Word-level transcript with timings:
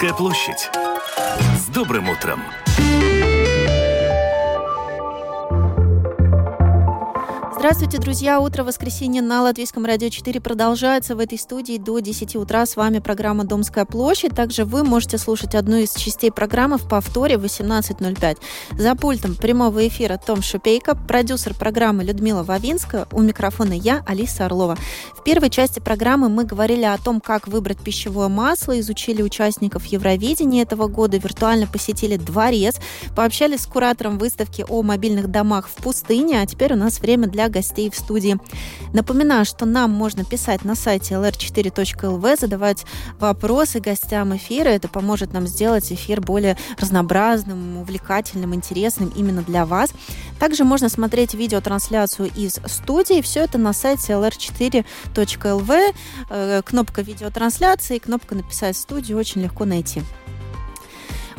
Домская 0.00 0.16
площадь. 0.16 0.70
С 1.58 1.66
добрым 1.66 2.08
утром! 2.08 2.40
Здравствуйте, 7.60 7.98
друзья! 7.98 8.40
Утро 8.40 8.64
воскресенья 8.64 9.20
на 9.20 9.42
Латвийском 9.42 9.84
радио 9.84 10.08
4 10.08 10.40
продолжается 10.40 11.14
в 11.14 11.18
этой 11.18 11.36
студии 11.36 11.76
до 11.76 11.98
10 11.98 12.36
утра. 12.36 12.64
С 12.64 12.74
вами 12.74 13.00
программа 13.00 13.44
«Домская 13.44 13.84
площадь». 13.84 14.34
Также 14.34 14.64
вы 14.64 14.82
можете 14.82 15.18
слушать 15.18 15.54
одну 15.54 15.76
из 15.76 15.92
частей 15.92 16.32
программы 16.32 16.78
в 16.78 16.88
повторе 16.88 17.36
в 17.36 17.44
18.05. 17.44 18.38
За 18.78 18.94
пультом 18.94 19.34
прямого 19.34 19.86
эфира 19.86 20.16
Том 20.16 20.40
Шупейко, 20.40 20.96
продюсер 20.96 21.52
программы 21.52 22.02
Людмила 22.02 22.44
Вавинска, 22.44 23.06
у 23.12 23.20
микрофона 23.20 23.74
я, 23.74 24.02
Алиса 24.06 24.46
Орлова. 24.46 24.78
В 25.14 25.22
первой 25.22 25.50
части 25.50 25.80
программы 25.80 26.30
мы 26.30 26.44
говорили 26.44 26.84
о 26.84 26.96
том, 26.96 27.20
как 27.20 27.46
выбрать 27.46 27.80
пищевое 27.80 28.28
масло, 28.28 28.80
изучили 28.80 29.20
участников 29.20 29.84
Евровидения 29.84 30.62
этого 30.62 30.86
года, 30.86 31.18
виртуально 31.18 31.66
посетили 31.66 32.16
дворец, 32.16 32.76
пообщались 33.14 33.60
с 33.60 33.66
куратором 33.66 34.16
выставки 34.16 34.64
о 34.66 34.82
мобильных 34.82 35.30
домах 35.30 35.68
в 35.68 35.74
пустыне, 35.74 36.40
а 36.40 36.46
теперь 36.46 36.72
у 36.72 36.76
нас 36.76 37.00
время 37.00 37.26
для 37.26 37.49
гостей 37.50 37.90
в 37.90 37.96
студии. 37.96 38.38
Напоминаю, 38.92 39.44
что 39.44 39.66
нам 39.66 39.90
можно 39.90 40.24
писать 40.24 40.64
на 40.64 40.74
сайте 40.74 41.14
lr4.lv, 41.14 42.40
задавать 42.40 42.84
вопросы 43.18 43.80
гостям 43.80 44.36
эфира. 44.36 44.68
Это 44.68 44.88
поможет 44.88 45.32
нам 45.32 45.46
сделать 45.46 45.92
эфир 45.92 46.20
более 46.20 46.56
разнообразным, 46.78 47.78
увлекательным, 47.78 48.54
интересным 48.54 49.12
именно 49.16 49.42
для 49.42 49.66
вас. 49.66 49.92
Также 50.38 50.64
можно 50.64 50.88
смотреть 50.88 51.34
видеотрансляцию 51.34 52.30
из 52.34 52.60
студии. 52.66 53.20
Все 53.20 53.40
это 53.40 53.58
на 53.58 53.72
сайте 53.72 54.14
lr4.lv. 54.14 55.94
Э, 56.30 56.62
кнопка 56.64 57.02
видеотрансляции, 57.02 57.98
кнопка 57.98 58.34
«Написать 58.34 58.76
студию» 58.76 59.18
очень 59.18 59.42
легко 59.42 59.64
найти. 59.64 60.02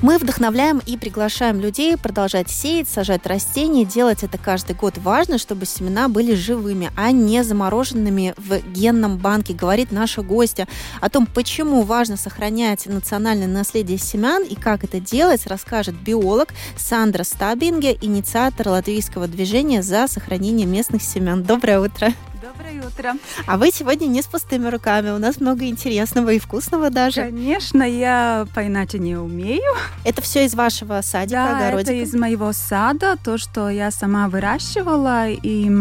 Мы 0.02 0.18
вдохновляем 0.18 0.82
и 0.84 0.98
приглашаем 0.98 1.60
людей 1.60 1.96
продолжать 1.96 2.50
сеять, 2.50 2.90
сажать 2.90 3.28
растения. 3.28 3.86
Делать 3.86 4.24
это 4.24 4.40
каждый 4.40 4.76
год 4.76 4.98
важно, 4.98 5.38
чтобы 5.38 5.68
семена 5.68 6.10
были 6.10 6.34
живыми, 6.34 6.90
а 6.96 7.12
не 7.12 7.44
замороженными 7.44 8.34
в 8.36 8.60
генном 8.72 9.18
банке, 9.18 9.54
говорит 9.54 9.92
наша 9.92 10.24
гостья. 10.24 10.68
О 11.02 11.10
том, 11.10 11.28
почему 11.28 11.84
важно 11.84 12.18
сохранять 12.18 12.88
национальное 12.88 13.48
наследие 13.48 14.00
семян 14.00 14.44
и 14.44 14.56
как 14.56 14.84
это 14.84 15.00
делать, 15.00 15.46
расскажет 15.46 15.94
биолог 15.94 16.50
Сандра 16.78 17.24
Стабинге, 17.24 17.96
инициатор 18.02 18.70
латвийского 18.70 19.28
движения 19.28 19.84
за 19.84 20.08
сохранение 20.08 20.66
местных 20.66 21.04
семян. 21.04 21.44
Доброе 21.44 21.80
утро! 21.80 22.12
Доброе 22.52 22.86
утро. 22.86 23.14
А 23.48 23.58
вы 23.58 23.72
сегодня 23.72 24.08
не 24.08 24.22
с 24.22 24.26
пустыми 24.26 24.68
руками. 24.68 25.12
У 25.12 25.18
нас 25.18 25.40
много 25.40 25.66
интересного 25.68 26.32
и 26.32 26.40
вкусного 26.40 26.90
даже. 26.90 27.22
Конечно, 27.22 27.82
я 27.82 28.46
по 28.54 28.68
иначе 28.68 29.00
не 29.00 29.16
умею. 29.16 29.74
Это 30.04 30.22
все 30.22 30.46
из 30.46 30.54
вашего 30.54 31.00
садика, 31.02 31.36
да, 31.36 31.58
огородика? 31.58 31.94
это 31.94 32.04
из 32.04 32.14
моего 32.14 32.52
сада, 32.52 33.16
то, 33.24 33.38
что 33.38 33.70
я 33.70 33.90
сама 33.90 34.28
выращивала. 34.28 35.30
И, 35.30 35.72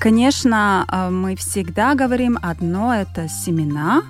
конечно, 0.00 0.84
а, 0.88 1.10
мы 1.10 1.36
всегда 1.36 1.94
говорим 1.94 2.38
одно– 2.42 2.92
это 2.96 3.28
семена. 3.28 4.02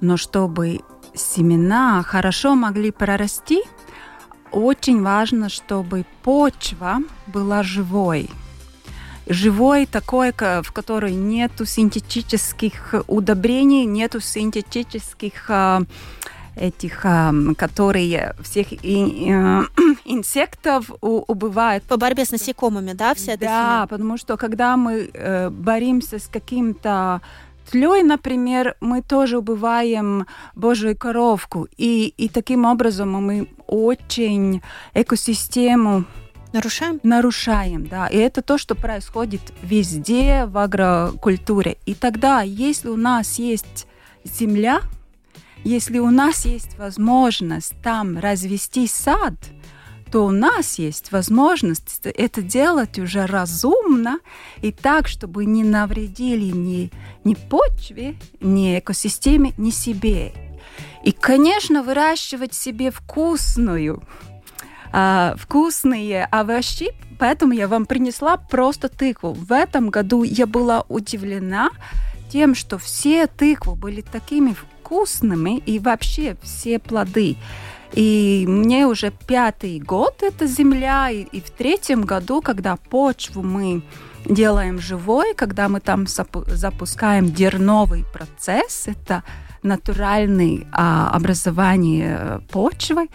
Но 0.00 0.16
чтобы 0.16 0.80
семена 1.14 2.02
хорошо 2.02 2.54
могли 2.54 2.90
прорасти, 2.90 3.62
очень 4.52 5.02
важно, 5.02 5.50
чтобы 5.50 6.06
почва 6.22 7.00
была 7.26 7.62
живой– 7.62 8.30
живой, 9.26 9.86
такой, 9.86 10.32
в 10.32 10.72
которой 10.72 11.14
нету 11.14 11.64
синтетических 11.64 12.94
удобрений, 13.06 13.84
нету 13.84 14.20
синтетических 14.20 15.32
а, 15.48 15.82
этих, 16.56 17.00
а, 17.04 17.32
которые 17.56 18.34
всех 18.42 18.72
э, 18.72 18.76
инсектов 20.04 20.90
убывают. 21.00 21.84
По 21.84 21.96
борьбе 21.96 22.24
с 22.24 22.30
насекомыми, 22.30 22.92
да, 22.92 23.14
вся 23.14 23.32
эта 23.32 23.44
Да, 23.44 23.72
химия? 23.74 23.86
потому 23.86 24.16
что 24.18 24.36
когда 24.36 24.76
мы 24.76 25.10
э, 25.12 25.50
боремся 25.50 26.18
с 26.18 26.28
каким-то 26.28 27.20
тлей, 27.70 28.02
например, 28.02 28.76
мы 28.80 29.02
тоже 29.02 29.38
убываем 29.38 30.26
божью 30.54 30.96
коровку. 30.96 31.66
И, 31.76 32.14
и 32.16 32.28
таким 32.28 32.64
образом 32.66 33.12
мы 33.12 33.48
очень 33.66 34.62
экосистему 34.94 36.04
Нарушаем? 36.54 37.00
Нарушаем, 37.02 37.88
да. 37.88 38.06
И 38.06 38.16
это 38.16 38.40
то, 38.40 38.58
что 38.58 38.76
происходит 38.76 39.40
везде 39.60 40.44
в 40.46 40.56
агрокультуре. 40.56 41.78
И 41.84 41.94
тогда, 41.94 42.42
если 42.42 42.90
у 42.90 42.96
нас 42.96 43.40
есть 43.40 43.88
земля, 44.22 44.82
если 45.64 45.98
у 45.98 46.10
нас 46.10 46.44
есть 46.44 46.78
возможность 46.78 47.74
там 47.82 48.18
развести 48.18 48.86
сад, 48.86 49.34
то 50.12 50.26
у 50.26 50.30
нас 50.30 50.78
есть 50.78 51.10
возможность 51.10 52.02
это 52.04 52.40
делать 52.40 53.00
уже 53.00 53.26
разумно 53.26 54.20
и 54.62 54.70
так, 54.70 55.08
чтобы 55.08 55.46
не 55.46 55.64
навредили 55.64 56.56
ни, 56.56 56.92
ни 57.24 57.34
почве, 57.34 58.14
ни 58.40 58.78
экосистеме, 58.78 59.54
ни 59.58 59.70
себе. 59.70 60.32
И, 61.02 61.10
конечно, 61.10 61.82
выращивать 61.82 62.54
себе 62.54 62.92
вкусную 62.92 64.04
а, 64.96 65.34
вкусные 65.36 66.28
овощи, 66.30 66.94
поэтому 67.18 67.52
я 67.52 67.66
вам 67.66 67.84
принесла 67.84 68.36
просто 68.36 68.88
тыкву. 68.88 69.32
В 69.32 69.50
этом 69.50 69.90
году 69.90 70.22
я 70.22 70.46
была 70.46 70.84
удивлена 70.88 71.70
тем, 72.30 72.54
что 72.54 72.78
все 72.78 73.26
тыквы 73.26 73.74
были 73.74 74.02
такими 74.02 74.54
вкусными 74.54 75.58
и 75.58 75.80
вообще 75.80 76.36
все 76.44 76.78
плоды. 76.78 77.36
И 77.92 78.44
мне 78.46 78.86
уже 78.86 79.10
пятый 79.10 79.80
год 79.80 80.22
эта 80.22 80.46
земля, 80.46 81.10
и, 81.10 81.22
и 81.22 81.40
в 81.40 81.50
третьем 81.50 82.02
году, 82.02 82.40
когда 82.40 82.76
почву 82.76 83.42
мы 83.42 83.82
делаем 84.24 84.78
живой, 84.78 85.34
когда 85.34 85.68
мы 85.68 85.80
там 85.80 86.06
запускаем 86.06 87.32
дерновый 87.32 88.04
процесс, 88.12 88.86
это 88.86 89.24
натуральное 89.64 90.68
а, 90.70 91.10
образование 91.10 92.16
э, 92.20 92.38
почвы, 92.52 93.08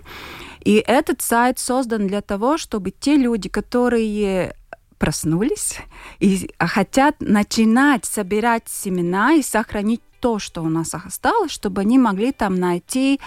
И 0.65 0.77
этот 0.77 1.23
сайт 1.23 1.59
создан 1.59 2.07
для 2.07 2.23
того, 2.23 2.57
чтобы 2.57 2.93
те 2.93 3.17
люди, 3.17 3.49
которые 3.49 4.55
проснулись 4.99 5.79
и 6.21 6.49
хотят 6.61 7.17
начинать 7.19 8.05
собирать 8.05 8.69
семена 8.69 9.35
и 9.35 9.43
сохранить 9.43 10.03
то, 10.23 10.39
что 10.39 10.63
у 10.63 10.69
нас 10.69 10.95
осталось, 10.95 11.51
чтобы 11.51 11.81
они 11.81 11.99
могли 11.99 12.31
там 12.33 12.55
найти 12.55 13.21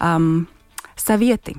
эм, 0.00 0.48
советы. 0.96 1.56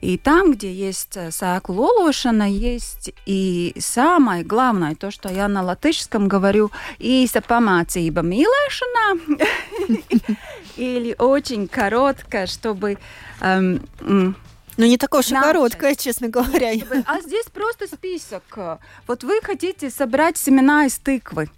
И 0.00 0.16
там, 0.16 0.52
где 0.52 0.72
есть 0.72 1.16
э, 1.16 1.28
сēklu 1.28 1.74
лолошана, 1.74 2.48
есть 2.48 3.10
и 3.26 3.74
самое 3.78 4.44
главное, 4.44 4.94
то, 4.94 5.10
что 5.10 5.28
я 5.28 5.48
на 5.48 5.62
латышском 5.62 6.28
говорю, 6.28 6.70
īsa 7.00 7.42
pamācība 7.42 8.22
mīlēšanā, 8.22 9.08
или 10.76 11.16
очень 11.18 11.66
коротко, 11.66 12.46
чтобы 12.46 12.98
эм, 13.40 13.82
ну, 14.00 14.86
не 14.86 14.98
такое 14.98 15.20
уж 15.20 15.32
и 15.32 15.34
короткое, 15.34 15.96
честно 15.96 16.28
говоря. 16.28 16.72
А 17.06 17.20
здесь 17.20 17.46
просто 17.46 17.88
список. 17.88 18.44
Вот 19.08 19.24
вы 19.24 19.40
хотите 19.42 19.90
собрать 19.90 20.36
семена 20.36 20.86
из 20.86 20.96
тыквы. 20.98 21.50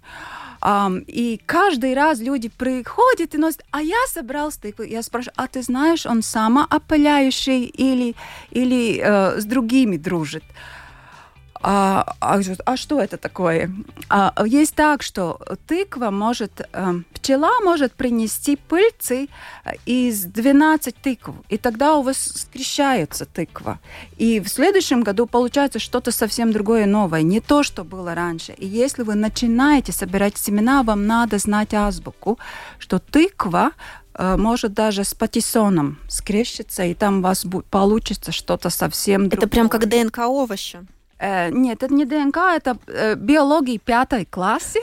И 1.07 1.41
каждый 1.45 1.95
раз 1.95 2.19
люди 2.19 2.49
приходят 2.49 3.33
и 3.33 3.37
носят, 3.37 3.63
а 3.71 3.81
я 3.81 3.97
собрал 4.07 4.51
тыквы. 4.51 4.87
Я 4.87 5.01
спрашиваю, 5.01 5.33
а 5.37 5.47
ты 5.47 5.63
знаешь, 5.63 6.05
он 6.05 6.21
самоопыляющий 6.21 7.65
или, 7.65 8.15
или 8.51 9.01
э, 9.03 9.39
с 9.39 9.45
другими 9.45 9.97
дружит? 9.97 10.43
А, 11.63 12.15
а, 12.19 12.39
а 12.65 12.77
что 12.77 12.99
это 12.99 13.17
такое? 13.17 13.71
А, 14.09 14.33
есть 14.45 14.73
так, 14.73 15.03
что 15.03 15.39
тыква 15.67 16.09
может, 16.09 16.61
э, 16.73 16.93
пчела 17.13 17.59
может 17.63 17.93
принести 17.93 18.55
пыльцы 18.55 19.27
э, 19.63 19.73
из 19.85 20.23
12 20.23 20.95
тыкв, 20.95 21.33
и 21.49 21.57
тогда 21.57 21.95
у 21.97 22.01
вас 22.01 22.17
скрещается 22.17 23.25
тыква. 23.25 23.79
И 24.17 24.39
в 24.39 24.49
следующем 24.49 25.03
году 25.03 25.27
получается 25.27 25.77
что-то 25.77 26.11
совсем 26.11 26.51
другое, 26.51 26.87
новое, 26.87 27.21
не 27.21 27.39
то, 27.41 27.61
что 27.61 27.83
было 27.83 28.15
раньше. 28.15 28.53
И 28.53 28.65
если 28.65 29.03
вы 29.03 29.13
начинаете 29.13 29.91
собирать 29.91 30.37
семена, 30.37 30.81
вам 30.81 31.05
надо 31.05 31.37
знать 31.37 31.75
азбуку, 31.75 32.39
что 32.79 32.97
тыква 32.97 33.71
э, 34.15 34.35
может 34.35 34.73
даже 34.73 35.03
с 35.03 35.13
патиссоном 35.13 35.99
скрещиться, 36.09 36.83
и 36.83 36.95
там 36.95 37.19
у 37.19 37.21
вас 37.21 37.45
получится 37.69 38.31
что-то 38.31 38.71
совсем 38.71 39.29
другое. 39.29 39.45
Это 39.45 39.47
прям 39.47 39.69
как 39.69 39.87
ДНК 39.87 40.19
овоща. 40.19 40.85
Э, 41.21 41.51
нет, 41.51 41.83
это 41.83 41.93
не 41.93 42.05
ДНК, 42.05 42.37
это 42.37 42.77
э, 42.87 43.15
биологии 43.15 43.77
пятой 43.77 44.25
классе. 44.25 44.79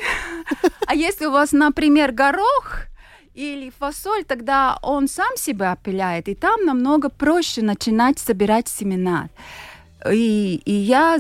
А 0.87 0.94
если 0.94 1.26
у 1.26 1.32
вас, 1.32 1.52
например, 1.52 2.12
горох 2.12 2.87
или 3.35 3.70
фасоль, 3.76 4.25
тогда 4.25 4.79
он 4.82 5.08
сам 5.08 5.37
себя 5.37 5.73
опыляет, 5.73 6.29
и 6.29 6.35
там 6.35 6.64
намного 6.64 7.08
проще 7.08 7.62
начинать 7.62 8.19
собирать 8.20 8.69
семена. 8.69 9.29
И, 10.11 10.62
и 10.64 10.73
я 10.73 11.19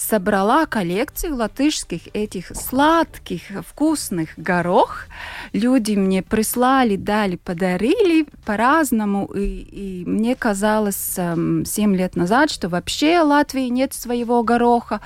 собрала 0.00 0.66
коллекцию 0.66 1.36
латышских 1.36 2.02
этих 2.14 2.48
сладких, 2.56 3.42
вкусных 3.68 4.30
горох. 4.36 5.06
Люди 5.52 5.92
мне 5.92 6.22
прислали, 6.22 6.96
дали, 6.96 7.36
подарили 7.36 8.26
по-разному. 8.44 9.26
И, 9.26 9.40
и 9.40 10.04
мне 10.06 10.34
казалось 10.34 11.14
эм, 11.16 11.64
7 11.64 11.94
лет 11.94 12.16
назад, 12.16 12.50
что 12.50 12.68
вообще 12.68 13.20
Латвии 13.20 13.68
нет 13.68 13.92
своего 13.92 14.42
гороха. 14.42 15.00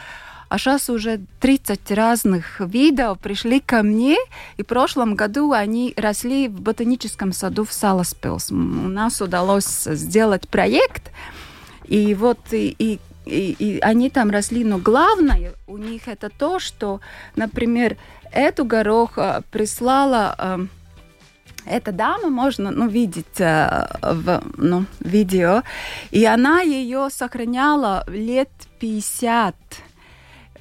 А 0.48 0.58
сейчас 0.58 0.88
уже 0.88 1.20
30 1.40 1.90
разных 1.90 2.60
видов 2.60 3.18
пришли 3.18 3.58
ко 3.58 3.82
мне, 3.82 4.16
и 4.56 4.62
в 4.62 4.66
прошлом 4.66 5.16
году 5.16 5.52
они 5.52 5.94
росли 5.96 6.46
в 6.46 6.60
ботаническом 6.60 7.32
саду 7.32 7.64
в 7.64 7.72
Саласпилс. 7.72 8.52
У 8.52 8.54
нас 8.54 9.20
удалось 9.20 9.84
сделать 9.84 10.48
проект, 10.48 11.10
и 11.86 12.14
вот 12.14 12.38
и, 12.52 12.76
и 12.78 13.00
и, 13.24 13.56
и 13.58 13.78
они 13.80 14.10
там 14.10 14.30
росли, 14.30 14.64
но 14.64 14.78
главное 14.78 15.54
у 15.66 15.76
них 15.76 16.08
это 16.08 16.30
то, 16.30 16.58
что, 16.58 17.00
например, 17.36 17.96
эту 18.32 18.64
горох 18.64 19.12
а, 19.16 19.42
прислала 19.50 20.34
э, 20.38 20.66
эта 21.66 21.92
дама, 21.92 22.28
можно 22.28 22.70
ну, 22.70 22.88
видеть 22.88 23.40
э, 23.40 23.86
в 24.02 24.42
ну, 24.56 24.84
видео, 25.00 25.62
и 26.10 26.24
она 26.24 26.60
ее 26.60 27.08
сохраняла 27.10 28.04
лет 28.08 28.50
50 28.80 29.54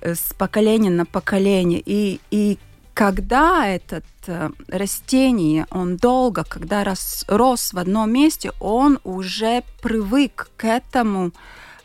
э, 0.01 0.15
с 0.15 0.33
поколения 0.33 0.89
на 0.89 1.05
поколение. 1.05 1.81
И, 1.85 2.19
и 2.31 2.57
когда 2.93 3.67
этот 3.67 4.05
э, 4.27 4.49
растение, 4.67 5.65
он 5.71 5.97
долго, 5.97 6.43
когда 6.43 6.83
рос, 6.83 7.25
рос 7.27 7.73
в 7.73 7.77
одном 7.79 8.11
месте, 8.11 8.51
он 8.59 8.99
уже 9.03 9.63
привык 9.81 10.49
к 10.55 10.65
этому 10.65 11.31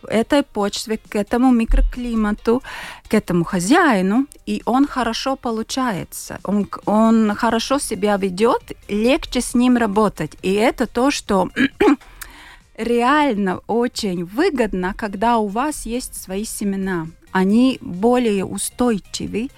этой 0.07 0.43
почве, 0.43 0.99
к 0.99 1.17
этому 1.17 1.51
микроклимату, 1.51 2.63
к 3.09 3.15
этому 3.15 3.45
хозяину, 3.45 4.27
и 4.47 4.63
он 4.65 4.87
хорошо 4.87 5.37
получается, 5.37 6.39
он, 6.45 6.69
он 6.85 7.35
хорошо 7.35 7.79
себя 7.79 8.17
ведет, 8.17 8.73
легче 8.89 9.41
с 9.41 9.55
ним 9.55 9.77
работать. 9.77 10.33
И 10.43 10.53
это 10.53 10.87
то, 10.87 11.11
что 11.11 11.51
реально 12.77 13.61
очень 13.67 14.25
выгодно, 14.25 14.95
когда 14.97 15.39
у 15.39 15.49
вас 15.49 15.87
есть 15.87 16.21
свои 16.21 16.45
семена. 16.45 17.09
Они 17.33 17.79
более 17.81 18.45
устойчивы, 18.45 19.51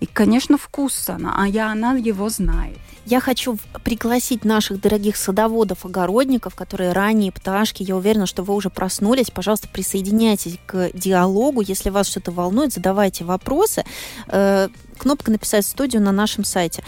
и, 0.00 0.06
конечно, 0.06 0.56
вкусно, 0.56 1.34
а 1.36 1.46
я, 1.46 1.70
она 1.70 1.94
его 1.94 2.28
знает. 2.28 2.78
Я 3.06 3.20
хочу 3.20 3.58
пригласить 3.82 4.44
наших 4.44 4.80
дорогих 4.80 5.16
садоводов, 5.16 5.84
огородников, 5.84 6.54
которые 6.54 6.92
ранние 6.92 7.32
пташки. 7.32 7.82
Я 7.82 7.96
уверена, 7.96 8.26
что 8.26 8.42
вы 8.42 8.54
уже 8.54 8.70
проснулись. 8.70 9.30
Пожалуйста, 9.30 9.68
присоединяйтесь 9.68 10.58
к 10.66 10.90
диалогу. 10.94 11.60
Если 11.60 11.90
вас 11.90 12.08
что-то 12.08 12.30
волнует, 12.30 12.72
задавайте 12.72 13.24
вопросы. 13.24 13.84
Кнопка 15.00 15.30
«Написать 15.30 15.64
студию» 15.64 16.02
на 16.02 16.12
нашем 16.12 16.44
сайте. 16.44 16.84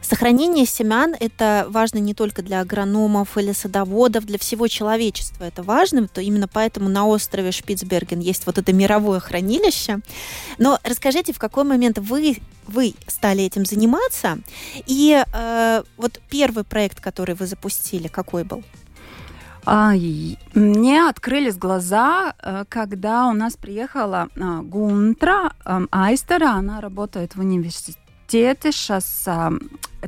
Сохранение 0.00 0.66
семян– 0.66 1.16
это 1.20 1.66
важно 1.68 1.98
не 1.98 2.14
только 2.14 2.42
для 2.42 2.60
агрономов 2.60 3.36
или 3.36 3.50
садоводов, 3.50 4.24
для 4.24 4.38
всего 4.38 4.68
человечества 4.68 5.42
это 5.42 5.64
важно. 5.64 6.06
То 6.06 6.20
именно 6.20 6.46
поэтому 6.46 6.88
на 6.88 7.08
острове 7.08 7.50
Шпицберген 7.50 8.20
есть 8.20 8.46
вот 8.46 8.58
это 8.58 8.72
мировое 8.72 9.18
хранилище. 9.18 9.98
Но 10.58 10.78
расскажите, 10.84 11.32
в 11.32 11.40
какой 11.40 11.64
момент 11.64 11.98
вы, 11.98 12.38
вы 12.68 12.94
стали 13.08 13.42
этим 13.42 13.66
заниматься? 13.66 14.38
И 14.86 15.24
э, 15.26 15.82
вот 15.96 16.20
первый 16.30 16.62
проект, 16.62 17.00
который 17.00 17.34
вы 17.34 17.48
запустили, 17.48 18.06
какой 18.06 18.44
был? 18.44 18.62
А, 19.66 19.92
мне 20.54 21.08
открылись 21.08 21.56
глаза, 21.56 22.34
э, 22.40 22.64
когда 22.68 23.26
у 23.26 23.32
нас 23.32 23.56
приехала 23.56 24.28
а, 24.36 24.62
Гунтра 24.62 25.52
эм, 25.64 25.88
Айстера, 25.90 26.50
она 26.50 26.80
работает 26.80 27.34
в 27.34 27.40
университете 27.40 28.72
сейчас 28.72 29.28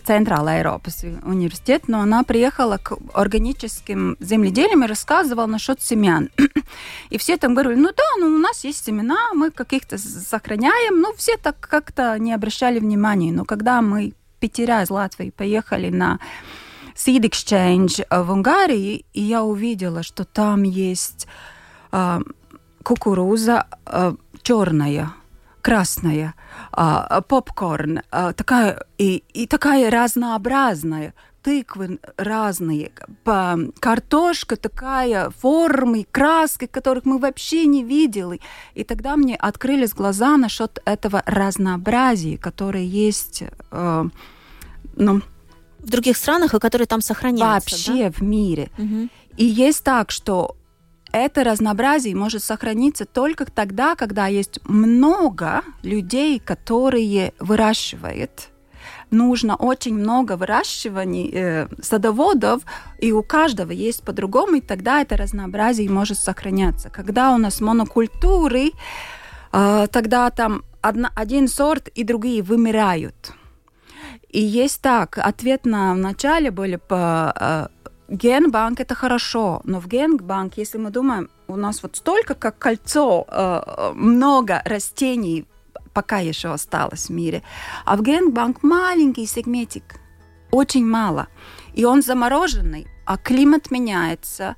Центральная 0.05 0.61
Европас 0.61 1.05
университет, 1.23 1.89
но 1.89 2.01
она 2.01 2.23
приехала 2.23 2.79
к 2.79 2.97
органическим 3.15 4.17
земледелиям 4.21 4.85
и 4.85 4.87
рассказывала 4.87 5.47
насчет 5.47 5.81
семян. 5.81 6.31
И 7.11 7.19
все 7.19 7.37
там 7.37 7.55
говорили, 7.55 7.81
ну 7.81 7.91
да, 7.97 8.05
ну 8.19 8.27
у 8.27 8.39
нас 8.39 8.65
есть 8.65 8.85
семена, 8.85 9.33
мы 9.35 9.51
каких-то 9.51 9.99
сохраняем, 9.99 11.01
ну 11.01 11.13
все 11.17 11.37
так 11.37 11.59
как-то 11.61 12.19
не 12.19 12.33
обращали 12.33 12.79
внимания. 12.79 13.33
Но 13.33 13.45
когда 13.45 13.83
мы 13.83 14.13
пятеря 14.41 14.83
из 14.83 14.91
Латвии 14.91 15.31
поехали 15.31 15.91
на 15.91 16.19
Seed 16.99 17.23
Exchange 17.23 18.05
э, 18.11 18.23
в 18.23 18.33
Унгарии, 18.33 19.05
и 19.13 19.21
я 19.21 19.45
увидела, 19.45 20.03
что 20.03 20.25
там 20.25 20.65
есть 20.65 21.29
э, 21.93 22.21
кукуруза 22.83 23.67
э, 23.87 24.15
черная, 24.43 25.13
красная, 25.63 26.35
э, 26.77 27.21
попкорн, 27.29 28.01
э, 28.11 28.33
такая 28.37 28.85
и, 28.99 29.23
и 29.33 29.47
такая 29.47 29.91
разнообразная 29.91 31.15
тыквы 31.41 32.01
разные, 32.17 32.91
картошка 33.79 34.57
такая, 34.57 35.31
формы, 35.31 36.05
краски, 36.11 36.67
которых 36.67 37.07
мы 37.07 37.19
вообще 37.19 37.65
не 37.65 37.85
видели. 37.85 38.41
И 38.75 38.85
тогда 38.85 39.17
мне 39.17 39.37
открылись 39.37 39.95
глаза 39.95 40.37
насчет 40.37 40.81
этого 40.85 41.23
разнообразия, 41.25 42.37
которое 42.37 42.85
есть 42.85 43.45
э, 43.71 44.05
ну, 44.97 45.23
в 45.89 45.91
других 45.91 46.17
странах, 46.17 46.55
и 46.55 46.59
которые 46.59 46.87
там 46.87 47.01
сохраняются. 47.01 47.71
Вообще 47.71 48.05
да? 48.05 48.11
в 48.11 48.23
мире. 48.23 48.71
Угу. 48.79 49.09
И 49.39 49.45
есть 49.45 49.83
так, 49.83 50.11
что 50.11 50.57
это 51.13 51.45
разнообразие 51.45 52.15
может 52.15 52.45
сохраниться 52.45 53.07
только 53.07 53.47
тогда, 53.47 53.95
когда 53.95 54.27
есть 54.27 54.61
много 54.65 55.63
людей, 55.83 56.39
которые 56.39 57.33
выращивают. 57.39 58.51
Нужно 59.11 59.57
очень 59.57 59.95
много 59.95 60.37
выращиваний 60.37 61.31
э, 61.33 61.69
садоводов, 61.81 62.63
и 62.99 63.11
у 63.13 63.23
каждого 63.23 63.73
есть 63.73 64.03
по-другому, 64.03 64.57
и 64.57 64.61
тогда 64.61 65.01
это 65.01 65.17
разнообразие 65.17 65.89
может 65.89 66.19
сохраняться. 66.19 66.91
Когда 66.91 67.33
у 67.33 67.39
нас 67.39 67.63
монокультуры, 67.63 68.73
э, 69.53 69.87
тогда 69.91 70.29
там 70.31 70.63
одна, 70.83 71.11
один 71.15 71.49
сорт 71.49 71.89
и 71.89 72.05
другие 72.05 72.43
вымирают. 72.43 73.33
И 74.31 74.41
есть 74.41 74.83
так, 74.83 75.19
ответ 75.19 75.65
на 75.65 75.95
вначале 75.95 76.51
были 76.51 76.77
по 76.77 77.33
э, 77.35 77.69
генбанк 78.09 78.81
это 78.81 78.95
хорошо, 78.95 79.61
но 79.65 79.81
в 79.81 79.87
генбанк, 79.87 80.59
если 80.59 80.79
мы 80.79 80.91
думаем, 80.91 81.31
у 81.47 81.57
нас 81.57 81.83
вот 81.83 81.97
столько, 81.97 82.35
как 82.35 82.59
кольцо, 82.59 83.27
э, 83.27 83.93
много 83.95 84.63
растений 84.65 85.47
пока 85.95 86.19
еще 86.19 86.53
осталось 86.53 87.09
в 87.09 87.13
мире, 87.13 87.43
а 87.85 87.97
в 87.97 88.03
генбанк 88.03 88.63
маленький 88.63 89.27
сегментик 89.27 89.97
очень 90.51 90.87
мало. 90.87 91.27
И 91.75 91.85
он 91.85 92.03
замороженный, 92.03 92.87
а 93.05 93.17
климат 93.17 93.71
меняется, 93.71 94.57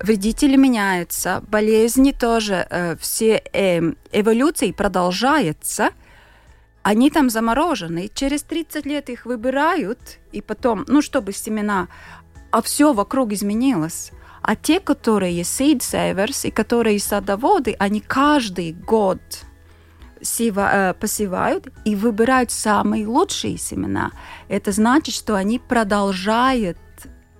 вредители 0.00 0.56
меняются, 0.56 1.42
болезни 1.48 2.12
тоже, 2.12 2.66
э, 2.70 2.96
все 2.96 3.42
э, 3.52 3.80
эволюции 4.12 4.72
продолжаются, 4.72 5.90
они 6.82 7.10
там 7.10 7.30
заморожены. 7.30 8.10
Через 8.12 8.42
30 8.42 8.86
лет 8.86 9.10
их 9.10 9.26
выбирают, 9.26 9.98
и 10.32 10.40
потом, 10.40 10.84
ну, 10.88 11.02
чтобы 11.02 11.32
семена, 11.32 11.88
а 12.50 12.62
все 12.62 12.92
вокруг 12.92 13.32
изменилось. 13.32 14.12
А 14.42 14.56
те, 14.56 14.80
которые 14.80 15.42
seed 15.42 15.80
savers 15.80 16.48
и 16.48 16.50
которые 16.50 16.98
садоводы, 17.00 17.74
они 17.78 18.00
каждый 18.00 18.72
год 18.72 19.20
сива, 20.22 20.70
э, 20.72 20.94
посевают 20.94 21.68
и 21.84 21.94
выбирают 21.94 22.50
самые 22.50 23.06
лучшие 23.06 23.58
семена. 23.58 24.12
Это 24.48 24.72
значит, 24.72 25.14
что 25.14 25.34
они 25.34 25.58
продолжают 25.58 26.78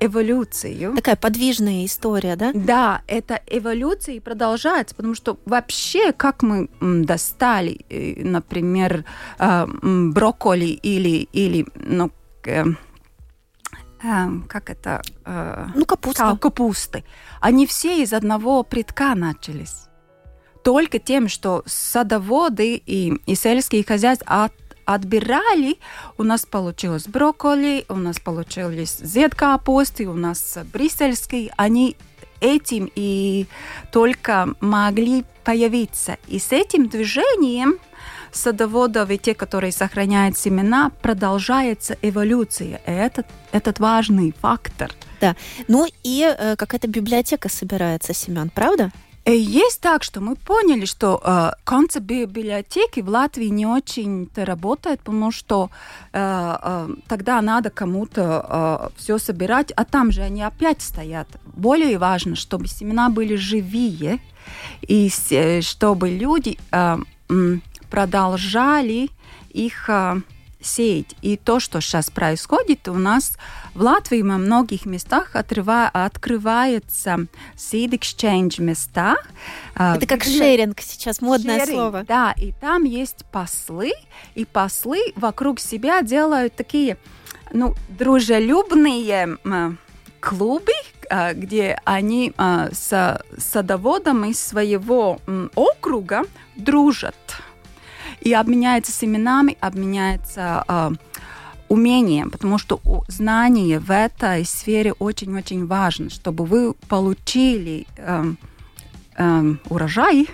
эволюцию. 0.01 0.95
Такая 0.97 1.17
подвижная 1.17 1.85
история, 1.85 2.37
да? 2.37 2.53
Да, 2.55 3.03
это 3.07 3.41
эволюция 3.47 4.17
и 4.17 4.21
продолжается, 4.21 4.95
потому 4.95 5.15
что 5.15 5.39
вообще, 5.45 6.13
как 6.13 6.43
мы 6.43 6.69
достали, 6.81 7.85
э, 7.89 8.23
например, 8.23 9.05
э, 9.39 9.67
брокколи 9.67 10.67
или, 10.67 11.29
или 11.33 11.67
ну, 11.75 12.11
э, 12.45 12.65
как 14.49 14.71
это? 14.71 15.03
Ну, 15.75 15.85
капуста. 15.85 16.37
Капусты. 16.37 17.05
Они 17.41 17.67
все 17.67 18.03
из 18.03 18.13
одного 18.13 18.63
предка 18.63 19.17
начались. 19.17 19.89
Только 20.63 20.99
тем, 20.99 21.29
что 21.29 21.63
садоводы 21.67 22.77
и, 22.77 23.15
и 23.27 23.35
сельские 23.35 23.83
хозяйства 23.85 24.45
от 24.45 24.53
отбирали, 24.89 25.79
у 26.17 26.23
нас 26.23 26.47
получилось 26.47 27.07
брокколи, 27.07 27.85
у 27.91 27.97
нас 27.97 28.19
получились 28.19 28.97
Z-капусты, 28.97 30.07
у 30.07 30.15
нас 30.15 30.59
брюссельский, 30.73 31.51
они 31.59 31.95
этим 32.41 32.91
и 32.95 33.47
только 33.93 34.49
могли 34.61 35.25
появиться. 35.45 36.17
И 36.27 36.39
с 36.39 36.53
этим 36.53 36.89
движением 36.89 37.79
садоводов 38.33 39.11
и 39.11 39.19
те, 39.19 39.35
которые 39.35 39.73
сохраняют 39.73 40.39
семена, 40.39 40.91
продолжается 41.03 41.99
эволюция. 42.01 42.81
И 42.87 42.91
этот, 42.91 43.27
этот 43.53 43.81
важный 43.81 44.35
фактор. 44.41 44.91
Да. 45.21 45.37
Ну 45.67 45.87
и 46.03 46.23
э, 46.23 46.57
какая-то 46.57 46.89
библиотека 46.89 47.51
собирается 47.51 48.15
семян, 48.15 48.49
правда? 48.49 48.91
Э, 49.29 49.37
есть 49.37 49.83
так, 49.83 50.05
что 50.05 50.21
мы 50.23 50.37
поняли, 50.37 50.87
что 50.87 51.21
э, 51.23 51.51
концепт 51.65 52.07
библиотеки 52.07 53.01
в 53.01 53.11
Латвии 53.11 53.49
не 53.49 53.67
очень-то 53.67 54.47
работает, 54.47 55.01
потому 55.01 55.31
что 55.33 55.71
э, 56.15 56.57
э, 56.63 56.89
тогда 57.09 57.43
надо 57.43 57.69
кому-то 57.69 58.23
э, 58.49 58.89
все 58.97 59.19
собирать, 59.19 59.71
а 59.73 59.85
там 59.85 60.13
же 60.13 60.23
они 60.23 60.43
опять 60.43 60.81
стоят. 60.81 61.29
Более 61.45 61.99
важно, 61.99 62.37
чтобы 62.37 62.69
семена 62.69 63.11
были 63.11 63.37
живые, 63.37 64.21
и 64.81 65.11
э, 65.31 65.61
чтобы 65.61 66.09
люди 66.09 66.59
э, 66.73 66.97
продолжали 67.91 69.11
их... 69.51 69.91
Э, 69.91 70.23
сеять. 70.61 71.15
И 71.23 71.37
то, 71.37 71.61
что 71.61 71.81
сейчас 71.81 72.11
происходит, 72.11 72.89
у 72.89 72.95
нас 72.95 73.37
в 73.75 73.83
Латвии 73.83 74.23
во 74.23 74.39
многих 74.39 74.87
местах 74.87 75.37
отрыва, 75.37 75.89
открывается 75.89 77.27
seed 77.57 77.91
exchange 77.91 78.61
места. 78.61 79.17
А, 79.75 79.97
Это 79.97 80.07
как 80.07 80.25
шеринг 80.25 80.81
сейчас, 80.81 81.21
модное 81.21 81.61
шеринг, 81.61 81.77
слово. 81.77 82.05
Да, 82.07 82.35
и 82.37 82.53
там 82.53 82.85
есть 82.85 83.25
послы, 83.31 83.93
и 84.35 84.45
послы 84.45 85.13
вокруг 85.17 85.61
себя 85.61 86.03
делают 86.03 86.57
такие, 86.57 86.97
ну, 87.53 87.75
дружелюбные 87.89 89.39
клубы, 90.21 90.73
а, 91.11 91.33
где 91.35 91.81
они 91.85 92.33
а, 92.37 92.69
с 92.73 93.23
садоводом 93.39 94.25
из 94.25 94.41
своего 94.41 95.21
округа 95.55 96.25
дружат 96.57 97.15
и 98.21 98.33
обменяется 98.33 98.93
семенами, 98.93 99.57
обменяется 99.61 100.65
э, 100.69 100.91
умением, 101.69 102.31
потому 102.31 102.59
что 102.59 102.81
знание 103.09 103.79
в 103.79 103.91
этой 103.91 104.45
сфере 104.45 104.93
очень-очень 104.93 105.67
важно, 105.67 106.11
чтобы 106.11 106.45
вы 106.45 106.75
получили 106.89 107.87
э, 107.97 108.25
э, 109.17 109.55
урожай, 109.69 110.29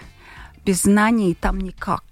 без 0.64 0.83
знаний 0.83 1.37
там 1.38 1.61
никак. 1.61 2.03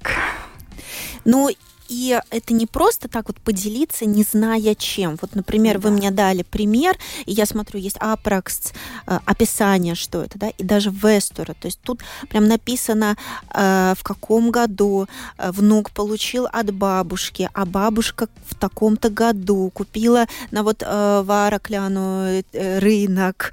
Ну, 1.25 1.49
и 1.93 2.19
это 2.31 2.55
не 2.55 2.67
просто 2.67 3.07
так 3.09 3.27
вот 3.29 3.39
поделиться, 3.41 4.07
не 4.07 4.23
зная 4.23 4.75
чем. 4.75 5.19
Вот, 5.21 5.35
например, 5.35 5.79
да. 5.79 5.89
вы 5.89 5.95
мне 5.95 6.11
дали 6.11 6.43
пример, 6.43 6.97
и 7.27 7.33
я 7.33 7.45
смотрю, 7.45 7.81
есть 7.81 7.99
апракс, 8.01 8.73
э, 9.07 9.19
описание, 9.27 9.95
что 9.95 10.23
это, 10.23 10.39
да, 10.39 10.49
и 10.49 10.65
даже 10.65 10.91
вестура. 10.91 11.53
То 11.53 11.67
есть 11.67 11.81
тут 11.83 12.01
прям 12.31 12.49
написано, 12.49 13.17
э, 13.55 13.95
в 13.99 14.03
каком 14.03 14.51
году 14.51 15.07
э, 15.37 15.51
внук 15.53 15.91
получил 15.91 16.47
от 16.51 16.73
бабушки, 16.73 17.51
а 17.53 17.67
бабушка 17.67 18.29
в 18.47 18.55
таком-то 18.55 19.11
году 19.11 19.71
купила 19.75 20.27
на 20.51 20.63
вот 20.63 20.83
Варакляну 20.83 22.43
рынок. 22.53 23.53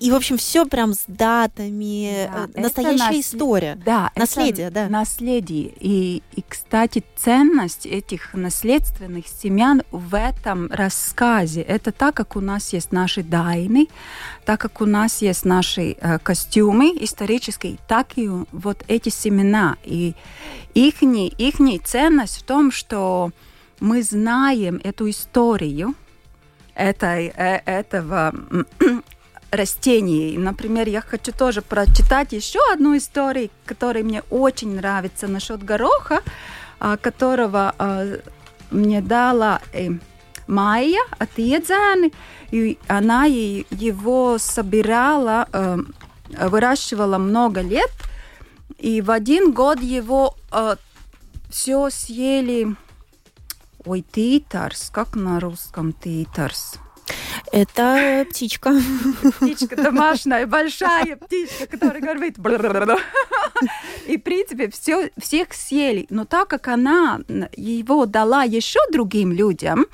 И, 0.00 0.10
в 0.10 0.14
общем, 0.14 0.36
все 0.36 0.64
прям 0.64 0.94
с 0.94 1.04
датами. 1.06 2.28
Да, 2.32 2.48
э, 2.54 2.60
Настоящая 2.60 3.16
нас... 3.16 3.16
история. 3.16 3.78
Да, 3.84 4.10
наследие, 4.14 4.70
да. 4.70 4.88
Наследие. 4.88 5.72
И, 5.80 6.22
и, 6.32 6.44
кстати, 6.48 7.04
ценность 7.16 7.86
этих 7.86 8.34
наследственных 8.34 9.26
семян 9.26 9.82
в 9.90 10.14
этом 10.14 10.70
рассказе. 10.70 11.62
Это 11.62 11.90
так, 11.90 12.14
как 12.14 12.36
у 12.36 12.40
нас 12.40 12.72
есть 12.72 12.92
наши 12.92 13.22
дайны, 13.22 13.88
так 14.44 14.60
как 14.60 14.80
у 14.80 14.86
нас 14.86 15.20
есть 15.20 15.44
наши 15.44 15.96
э, 16.00 16.18
костюмы 16.18 16.96
исторические, 17.00 17.78
так 17.88 18.16
и 18.16 18.28
вот 18.52 18.84
эти 18.86 19.08
семена. 19.08 19.76
И 19.84 20.14
их, 20.74 21.02
их 21.02 21.82
ценность 21.84 22.38
в 22.38 22.42
том, 22.44 22.70
что 22.70 23.30
мы 23.80 24.02
знаем 24.02 24.80
эту 24.84 25.10
историю 25.10 25.94
этой, 26.74 27.32
э, 27.34 27.60
этого 27.64 28.32
растений. 29.50 30.36
Например, 30.38 30.88
я 30.88 31.00
хочу 31.00 31.32
тоже 31.32 31.62
прочитать 31.62 32.32
еще 32.32 32.60
одну 32.72 32.96
историю, 32.96 33.50
которая 33.64 34.04
мне 34.04 34.22
очень 34.30 34.74
нравится 34.74 35.28
насчет 35.28 35.62
гороха, 35.64 36.22
а, 36.80 36.96
которого 36.96 37.74
а, 37.78 38.18
мне 38.70 39.00
дала 39.00 39.60
э, 39.72 39.90
Майя 40.46 41.00
от 41.18 41.30
Иедзаны, 41.36 42.12
и 42.50 42.78
она 42.86 43.24
его 43.24 44.38
собирала, 44.38 45.48
э, 45.52 45.78
выращивала 46.48 47.18
много 47.18 47.60
лет, 47.60 47.90
и 48.78 49.00
в 49.00 49.10
один 49.10 49.52
год 49.52 49.80
его 49.80 50.34
э, 50.52 50.76
все 51.50 51.90
съели... 51.90 52.76
Ой, 53.84 54.04
титарс, 54.12 54.90
как 54.90 55.14
на 55.14 55.40
русском 55.40 55.92
титарс? 55.92 56.78
Это 57.52 58.26
птичка. 58.30 58.74
Птичка 59.40 59.76
домашняя, 59.76 60.46
большая 60.46 61.16
птичка, 61.16 61.66
которая 61.66 62.00
говорит... 62.00 62.38
И, 64.06 64.16
в 64.16 64.22
принципе, 64.22 64.70
все, 64.70 65.10
всех 65.18 65.52
съели. 65.52 66.06
Но 66.10 66.24
так 66.24 66.48
как 66.48 66.68
она 66.68 67.20
его 67.56 68.06
дала 68.06 68.44
еще 68.44 68.80
другим 68.90 69.32
людям, 69.32 69.86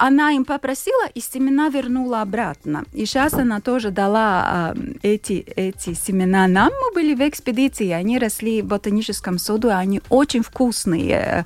она 0.00 0.32
им 0.32 0.46
попросила, 0.46 1.06
и 1.14 1.20
семена 1.20 1.68
вернула 1.68 2.22
обратно. 2.22 2.84
И 2.94 3.04
сейчас 3.04 3.34
она 3.34 3.60
тоже 3.60 3.90
дала 3.90 4.72
э, 4.74 4.94
эти, 5.02 5.44
эти 5.56 5.92
семена 5.92 6.48
нам. 6.48 6.70
Мы 6.70 6.94
были 6.94 7.14
в 7.14 7.28
экспедиции, 7.28 7.90
они 7.90 8.18
росли 8.18 8.62
в 8.62 8.66
ботаническом 8.66 9.38
саду, 9.38 9.68
они 9.68 10.00
очень 10.08 10.42
вкусные. 10.42 11.44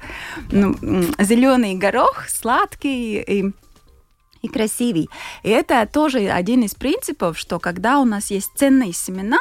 Ну, 0.52 0.76
зеленый 1.18 1.74
горох, 1.74 2.28
сладкий, 2.28 3.20
и 3.22 3.52
и 4.44 4.48
красивей. 4.48 5.08
И 5.42 5.48
это 5.48 5.88
тоже 5.90 6.28
один 6.28 6.62
из 6.62 6.74
принципов, 6.74 7.38
что 7.38 7.58
когда 7.58 7.98
у 7.98 8.04
нас 8.04 8.30
есть 8.30 8.50
ценные 8.54 8.92
семена, 8.92 9.38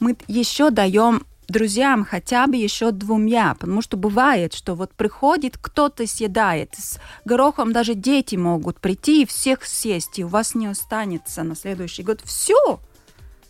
мы 0.00 0.16
еще 0.28 0.70
даем 0.70 1.26
друзьям 1.46 2.04
хотя 2.04 2.46
бы 2.46 2.56
еще 2.56 2.90
двумя, 2.90 3.54
потому 3.54 3.82
что 3.82 3.96
бывает, 3.96 4.54
что 4.54 4.74
вот 4.74 4.92
приходит 4.92 5.58
кто-то 5.60 6.06
съедает, 6.06 6.74
с 6.74 6.98
горохом 7.24 7.72
даже 7.72 7.94
дети 7.94 8.36
могут 8.36 8.80
прийти 8.80 9.22
и 9.22 9.26
всех 9.26 9.64
съесть, 9.64 10.18
и 10.18 10.24
у 10.24 10.28
вас 10.28 10.54
не 10.54 10.66
останется 10.66 11.42
на 11.42 11.54
следующий 11.54 12.02
год. 12.02 12.22
Все, 12.24 12.80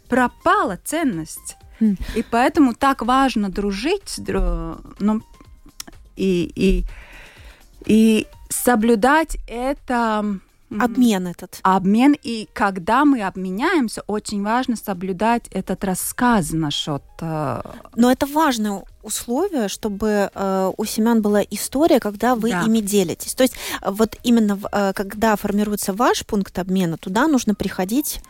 пропала 0.08 0.78
ценность. 0.84 1.56
Mm. 1.80 1.98
И 2.16 2.22
поэтому 2.22 2.74
так 2.74 3.02
важно 3.02 3.48
дружить, 3.48 4.18
ну, 4.18 5.22
и, 6.16 6.50
и, 6.54 6.84
и 7.84 8.26
соблюдать 8.48 9.38
это 9.46 10.38
обмен 10.70 11.28
этот. 11.28 11.60
Обмен, 11.62 12.16
и 12.22 12.48
когда 12.52 13.04
мы 13.04 13.22
обменяемся, 13.22 14.02
очень 14.06 14.42
важно 14.42 14.76
соблюдать 14.76 15.48
этот 15.50 15.84
рассказ 15.84 16.52
насчет... 16.52 17.02
Э... 17.20 17.62
Но 17.94 18.10
это 18.10 18.26
важное 18.26 18.82
условие, 19.02 19.68
чтобы 19.68 20.30
э, 20.34 20.72
у 20.76 20.84
семян 20.84 21.22
была 21.22 21.40
история, 21.42 22.00
когда 22.00 22.34
вы 22.34 22.50
да. 22.50 22.62
ими 22.62 22.80
делитесь. 22.80 23.34
То 23.34 23.44
есть 23.44 23.54
э, 23.80 23.90
вот 23.90 24.16
именно 24.24 24.58
э, 24.72 24.92
когда 24.94 25.36
формируется 25.36 25.92
ваш 25.92 26.26
пункт 26.26 26.58
обмена, 26.58 26.98
туда 26.98 27.28
нужно 27.28 27.54
приходить 27.54 28.20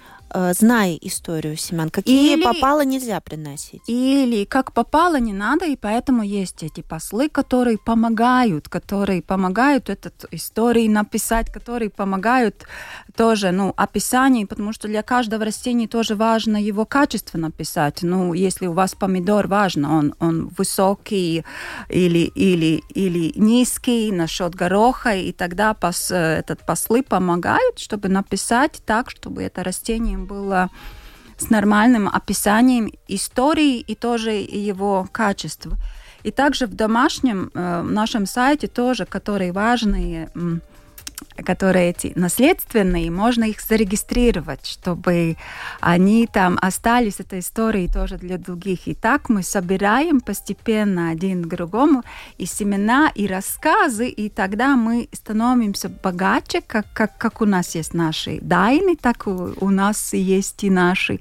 зная 0.52 0.96
историю 1.00 1.56
семян, 1.56 1.90
какие 1.90 2.34
или, 2.34 2.42
попало 2.42 2.84
нельзя 2.84 3.20
приносить. 3.20 3.82
Или 3.86 4.44
как 4.44 4.72
попало 4.72 5.18
не 5.18 5.32
надо, 5.32 5.66
и 5.66 5.76
поэтому 5.76 6.22
есть 6.22 6.62
эти 6.62 6.80
послы, 6.80 7.28
которые 7.28 7.78
помогают, 7.78 8.68
которые 8.68 9.22
помогают 9.22 9.88
этот 9.88 10.24
истории 10.30 10.88
написать, 10.88 11.52
которые 11.52 11.90
помогают 11.90 12.66
тоже, 13.16 13.50
ну, 13.50 13.72
описание, 13.76 14.46
потому 14.46 14.72
что 14.72 14.88
для 14.88 15.02
каждого 15.02 15.44
растения 15.44 15.88
тоже 15.88 16.14
важно 16.14 16.56
его 16.56 16.84
качество 16.84 17.38
написать. 17.38 18.02
Ну, 18.02 18.34
если 18.34 18.66
у 18.66 18.72
вас 18.72 18.94
помидор 18.94 19.46
важно, 19.46 19.98
он, 19.98 20.14
он 20.18 20.48
высокий 20.56 21.44
или, 21.88 22.30
или, 22.34 22.82
или 22.94 23.32
низкий 23.36 24.12
насчет 24.12 24.54
гороха, 24.54 25.14
и 25.14 25.32
тогда 25.32 25.74
пос, 25.74 26.10
этот 26.10 26.64
послы 26.66 27.02
помогают, 27.02 27.78
чтобы 27.78 28.08
написать 28.08 28.82
так, 28.84 29.10
чтобы 29.10 29.42
это 29.42 29.62
растение 29.62 30.15
описанием 30.16 30.26
было 30.26 30.70
с 31.38 31.50
нормальным 31.50 32.08
описанием 32.08 32.90
истории 33.08 33.78
и 33.78 33.94
тоже 33.94 34.30
его 34.30 35.06
качества. 35.12 35.76
И 36.22 36.30
также 36.30 36.66
в 36.66 36.74
домашнем 36.74 37.50
э, 37.54 37.82
нашем 37.82 38.26
сайте 38.26 38.66
тоже, 38.66 39.04
которые 39.04 39.52
важные 39.52 40.30
которые 41.44 41.90
эти 41.90 42.12
наследственные, 42.16 43.10
можно 43.10 43.44
их 43.44 43.60
зарегистрировать, 43.60 44.66
чтобы 44.66 45.36
они 45.80 46.26
там 46.26 46.58
остались 46.60 47.20
этой 47.20 47.40
историей 47.40 47.88
тоже 47.88 48.16
для 48.16 48.38
других. 48.38 48.88
И 48.88 48.94
так 48.94 49.28
мы 49.28 49.42
собираем 49.42 50.20
постепенно 50.20 51.10
один 51.10 51.44
к 51.44 51.48
другому 51.48 52.02
и 52.38 52.46
семена, 52.46 53.10
и 53.14 53.26
рассказы, 53.26 54.08
и 54.08 54.28
тогда 54.28 54.76
мы 54.76 55.08
становимся 55.12 55.88
богаче, 55.88 56.62
как, 56.66 56.86
как, 56.92 57.16
как 57.18 57.40
у 57.40 57.46
нас 57.46 57.74
есть 57.74 57.94
наши 57.94 58.38
дайны, 58.40 58.96
так 58.96 59.26
у, 59.26 59.52
у 59.60 59.70
нас 59.70 60.12
есть 60.12 60.64
и 60.64 60.70
наши, 60.70 61.20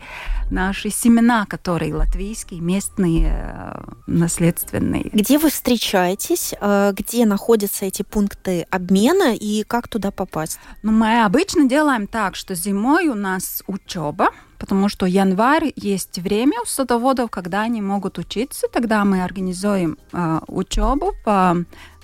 наши 0.50 0.90
семена, 0.90 1.46
которые 1.46 1.94
латвийские, 1.94 2.62
местные, 2.62 3.32
э, 3.32 3.82
наследственные. 4.08 5.10
Где 5.12 5.38
вы 5.38 5.50
встречаетесь, 5.50 6.54
э, 6.60 6.94
где 6.96 7.26
находятся 7.26 7.86
эти 7.86 8.04
пункты 8.04 8.66
обмена 8.70 9.36
и 9.36 9.64
как 9.64 9.85
туда 9.88 10.12
попасть? 10.12 10.60
Ну, 10.84 10.92
мы 10.92 11.24
обычно 11.24 11.66
делаем 11.68 12.08
так, 12.08 12.36
что 12.36 12.56
зимой 12.56 13.08
у 13.08 13.16
нас 13.16 13.64
учеба, 13.68 14.30
потому 14.58 14.90
что 14.90 15.06
январь 15.06 15.72
есть 15.76 16.20
время 16.20 16.62
у 16.62 16.66
садоводов, 16.66 17.30
когда 17.30 17.62
они 17.62 17.82
могут 17.82 18.18
учиться, 18.18 18.68
тогда 18.72 19.06
мы 19.06 19.24
организуем 19.24 19.98
э, 20.12 20.40
учебу 20.48 21.14
по 21.24 21.56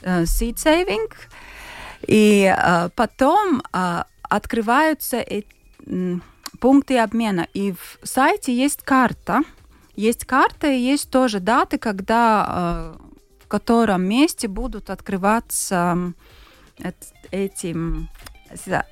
э, 0.02 0.24
seed 0.24 0.56
saving, 0.56 1.12
и 2.08 2.54
э, 2.56 2.90
потом 2.96 3.62
э, 3.74 4.04
открываются 4.22 5.18
э, 5.18 5.44
пункты 6.60 7.00
обмена, 7.00 7.48
и 7.54 7.74
в 7.74 8.00
сайте 8.04 8.56
есть 8.56 8.84
карта, 8.84 9.42
есть 9.96 10.26
карта 10.26 10.68
и 10.68 10.80
есть 10.80 11.10
тоже 11.10 11.40
даты, 11.40 11.78
когда 11.78 12.96
э, 12.98 13.12
в 13.44 13.48
котором 13.48 14.04
месте 14.04 14.48
будут 14.48 14.90
открываться 14.90 16.14
этим 17.32 18.10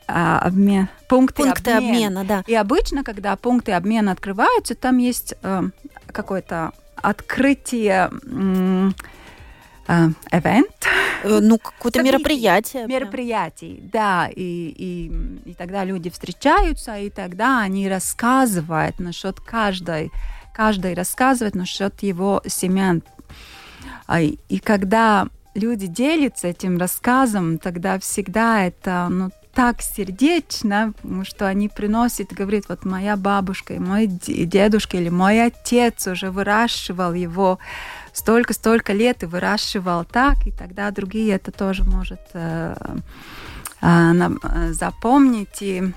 а, 0.08 0.40
обмен, 0.40 0.88
пункты, 1.08 1.44
пункты 1.44 1.72
обмена. 1.72 2.22
обмена, 2.22 2.24
да. 2.24 2.44
И 2.48 2.56
обычно, 2.56 3.04
когда 3.04 3.36
пункты 3.36 3.74
обмена 3.74 4.12
открываются, 4.12 4.76
там 4.76 4.98
есть 4.98 5.34
э, 5.42 5.64
какое-то 6.08 6.72
открытие 6.96 8.10
event. 9.88 10.72
Э, 11.24 11.40
ну, 11.42 11.58
какое-то 11.58 12.02
мероприятие. 12.02 12.88
Мероприятие, 12.88 13.80
да. 13.82 14.30
И, 14.34 14.74
и, 14.78 15.50
и 15.50 15.54
тогда 15.54 15.84
люди 15.84 16.10
встречаются, 16.10 16.98
и 16.98 17.10
тогда 17.10 17.60
они 17.60 17.90
рассказывают 17.90 19.00
насчет 19.00 19.40
каждой, 19.40 20.12
каждый 20.54 20.94
рассказывает 20.94 21.56
насчет 21.56 22.02
его 22.02 22.42
семян. 22.46 23.04
И 24.50 24.60
когда 24.60 25.28
люди 25.56 25.88
делятся 25.88 26.48
этим 26.48 26.78
рассказом, 26.78 27.58
тогда 27.58 28.00
всегда 28.00 28.66
это 28.66 29.08
ну, 29.10 29.30
так 29.54 29.82
сердечно, 29.82 30.94
что 31.24 31.48
они 31.48 31.70
приносят, 31.70 32.32
говорит, 32.32 32.66
вот 32.70 32.86
моя 32.86 33.18
бабушка 33.18 33.74
и 33.74 33.80
мой 33.80 34.08
дедушка 34.08 34.98
или 34.98 35.10
мой 35.10 35.44
отец 35.44 36.08
уже 36.08 36.32
выращивал 36.32 37.14
его 37.14 37.60
столько-столько 38.14 38.94
лет 38.94 39.24
и 39.24 39.26
выращивал 39.26 40.06
так, 40.06 40.46
и 40.46 40.52
тогда 40.52 40.92
другие 40.92 41.36
это 41.36 41.52
тоже 41.52 41.84
может 41.84 42.22
э, 42.34 42.76
э, 43.82 44.14
э 44.44 44.74
запомнить 44.74 45.62
и 45.62 45.94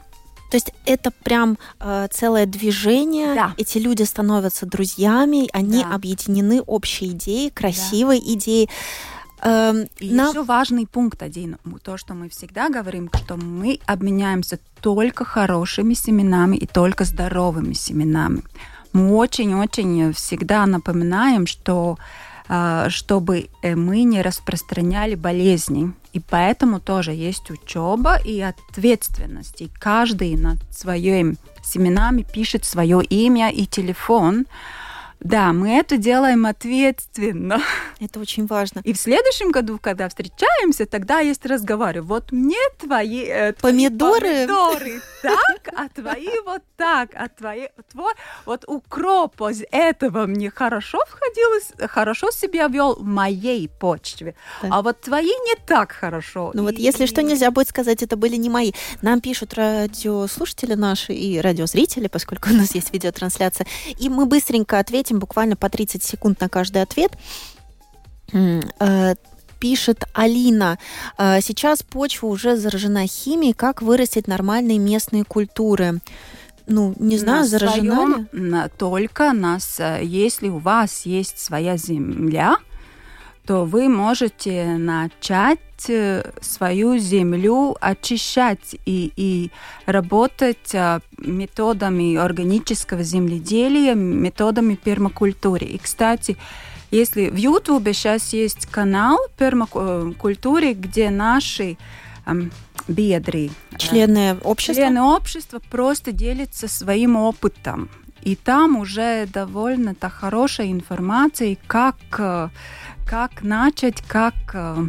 то 0.53 0.57
есть 0.57 0.75
это 0.85 1.11
прям 1.11 1.57
э, 1.81 2.09
целое 2.11 2.45
движение. 2.45 3.35
Да. 3.35 3.55
Эти 3.57 3.79
люди 3.79 4.03
становятся 4.03 4.67
друзьями, 4.67 5.49
они 5.55 5.83
да. 5.83 5.95
объединены 5.95 6.61
общей 6.61 7.13
идеей, 7.13 7.49
красивой 7.49 8.21
да. 8.21 8.33
идеей. 8.35 8.69
Эм, 9.43 9.89
и 9.99 10.15
на... 10.15 10.29
еще 10.29 10.45
важный 10.45 10.87
пункт 10.87 11.23
один, 11.23 11.59
то, 11.83 11.97
что 11.97 12.15
мы 12.15 12.29
всегда 12.29 12.69
говорим, 12.69 13.11
что 13.13 13.37
мы 13.37 13.81
обменяемся 13.87 14.59
только 14.81 15.25
хорошими 15.25 15.95
семенами 15.95 16.57
и 16.57 16.67
только 16.67 17.05
здоровыми 17.05 17.73
семенами. 17.75 18.43
Мы 18.93 19.15
очень-очень 19.15 20.13
всегда 20.13 20.65
напоминаем, 20.67 21.47
что 21.47 21.99
э, 22.49 22.87
чтобы 22.89 23.49
э, 23.63 23.75
мы 23.75 24.05
не 24.05 24.23
распространяли 24.23 25.17
болезни. 25.17 25.93
И 26.13 26.21
поэтому 26.21 26.79
тоже 26.79 27.13
есть 27.13 27.51
учеба 27.51 28.19
и 28.25 28.41
ответственность. 28.41 29.63
И 29.63 29.71
каждый 29.81 30.37
над 30.37 30.59
своими 30.71 31.37
семенами 31.65 32.23
пишет 32.23 32.65
свое 32.65 33.03
имя 33.03 33.51
и 33.51 33.67
телефон. 33.67 34.47
Да, 35.25 35.53
мы 35.53 35.71
это 35.71 35.97
делаем 35.97 36.47
ответственно. 36.47 37.61
Это 38.01 38.21
очень 38.21 38.47
важно. 38.47 38.81
И 38.85 38.93
в 38.93 38.99
следующем 38.99 39.53
году, 39.53 39.79
когда 39.81 40.09
встречаемся, 40.09 40.87
тогда 40.87 41.21
есть 41.21 41.47
разговор. 41.47 42.01
Вот 42.03 42.33
мне 42.33 42.59
твои, 42.79 43.25
э, 43.25 43.53
помидоры. 43.53 44.47
помидоры 44.47 45.01
так, 45.23 45.69
а 45.77 45.89
твои 45.89 46.29
вот 46.45 46.63
так, 46.77 47.11
а 47.15 47.29
твои 47.29 47.69
твой 47.91 48.13
вот 48.45 48.65
укроп 48.67 49.41
из 49.43 49.63
этого 49.71 50.27
мне 50.27 50.51
хорошо 50.51 50.99
входил, 51.09 51.89
хорошо 51.89 52.31
себя 52.31 52.67
вел 52.67 52.97
в 52.97 53.05
моей 53.05 53.69
почве, 53.69 54.35
да. 54.63 54.69
а 54.71 54.83
вот 54.83 55.01
твои 55.01 55.27
не 55.27 55.55
так 55.67 55.93
хорошо. 55.93 56.51
Ну 56.55 56.63
и... 56.63 56.67
вот 56.67 56.75
если 56.79 57.07
что 57.07 57.23
нельзя 57.23 57.51
будет 57.51 57.69
сказать, 57.69 58.03
это 58.03 58.17
были 58.17 58.37
не 58.37 58.51
мои. 58.51 58.73
Нам 59.01 59.21
пишут 59.21 59.55
радиослушатели 59.55 60.75
наши 60.75 61.13
и 61.13 61.41
радиозрители, 61.41 62.09
поскольку 62.09 62.51
у 62.51 62.55
нас 62.55 62.75
есть 62.75 62.93
видеотрансляция, 62.93 63.67
и 63.99 64.09
мы 64.09 64.27
быстренько 64.27 64.79
ответим 64.79 65.12
ответим 65.13 65.19
буквально 65.19 65.57
по 65.57 65.69
30 65.69 66.03
секунд 66.03 66.41
на 66.41 66.49
каждый 66.49 66.83
ответ 66.83 67.13
э, 68.33 69.15
пишет 69.59 70.05
Алина. 70.15 70.79
«Э, 71.19 71.41
сейчас 71.41 71.83
почва 71.83 72.29
уже 72.29 72.57
заражена 72.57 73.07
химией. 73.07 73.53
Как 73.55 73.83
вырастить 73.83 74.29
нормальные 74.29 74.79
местные 74.79 75.25
культуры? 75.25 76.01
Ну, 76.67 76.95
не 76.99 77.19
знаю, 77.19 77.41
на 77.41 77.47
заражена 77.47 77.95
своем, 77.95 78.29
ли? 78.33 78.71
Только 78.79 79.33
нас, 79.33 79.81
если 80.01 80.49
у 80.49 80.59
вас 80.59 81.07
есть 81.07 81.39
своя 81.39 81.77
земля, 81.77 82.57
то 83.47 83.65
вы 83.65 83.89
можете 83.89 84.77
начать 84.79 85.59
свою 86.41 86.99
землю 86.99 87.77
очищать 87.81 88.77
и, 88.87 89.13
и 89.17 89.51
работать 89.87 90.75
а, 90.75 91.01
методами 91.19 92.17
органического 92.17 93.03
земледелия, 93.03 93.95
методами 93.95 94.75
пермакультуры. 94.75 95.67
И, 95.67 95.79
кстати, 95.79 96.37
если 96.91 97.29
в 97.29 97.37
Ютубе 97.37 97.93
сейчас 97.93 98.33
есть 98.33 98.67
канал 98.67 99.19
пермакультуры, 99.39 100.75
где 100.75 101.11
наши 101.11 101.77
эм, 102.27 102.51
биедри, 102.89 103.51
члены 103.79 104.37
общества, 104.43 104.75
члены 104.75 105.03
общества 105.03 105.61
просто 105.71 106.13
делятся 106.13 106.69
своим 106.69 107.17
опытом. 107.17 107.89
И 108.23 108.37
там 108.37 108.77
уже 108.77 109.27
довольно-то 109.27 110.09
хорошая 110.09 110.71
информация, 110.71 111.57
как 111.67 111.97
как 113.13 113.43
начать, 113.43 114.03
как, 114.07 114.35
э, 114.55 114.87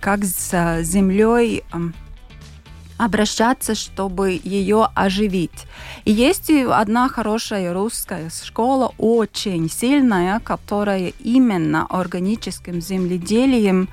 как 0.00 0.24
с 0.24 0.82
землей 0.82 1.64
эм, 1.72 1.94
обращаться, 2.98 3.74
чтобы 3.74 4.40
ее 4.42 4.88
оживить. 4.94 5.66
И 6.04 6.12
есть 6.12 6.50
одна 6.50 7.08
хорошая 7.08 7.72
русская 7.72 8.30
школа, 8.30 8.92
очень 8.98 9.68
сильная, 9.70 10.40
которая 10.40 11.12
именно 11.20 11.86
органическим 11.88 12.80
земледелием 12.80 13.88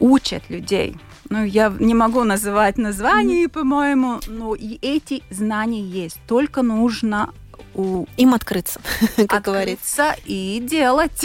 учит 0.00 0.42
людей. 0.50 0.96
ну, 1.28 1.44
я 1.44 1.72
не 1.78 1.94
могу 1.94 2.24
называть 2.24 2.78
название, 2.78 3.48
по-моему, 3.48 4.20
но 4.26 4.54
и 4.54 4.78
эти 4.82 5.22
знания 5.30 5.82
есть. 5.82 6.18
Только 6.26 6.62
нужно 6.62 7.32
у... 7.74 8.06
им 8.16 8.34
открыться, 8.34 8.80
как 9.16 9.32
открыться 9.32 9.42
говорится. 9.42 10.16
и 10.26 10.60
делать. 10.60 11.24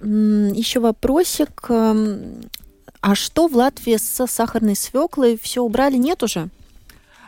Еще 0.00 0.80
вопросик. 0.80 1.70
А 3.00 3.14
что 3.14 3.48
в 3.48 3.56
Латвии 3.56 3.96
с 3.96 4.26
сахарной 4.26 4.76
свеклой? 4.76 5.38
Все 5.40 5.62
убрали? 5.62 5.96
Нет 5.96 6.22
уже? 6.22 6.48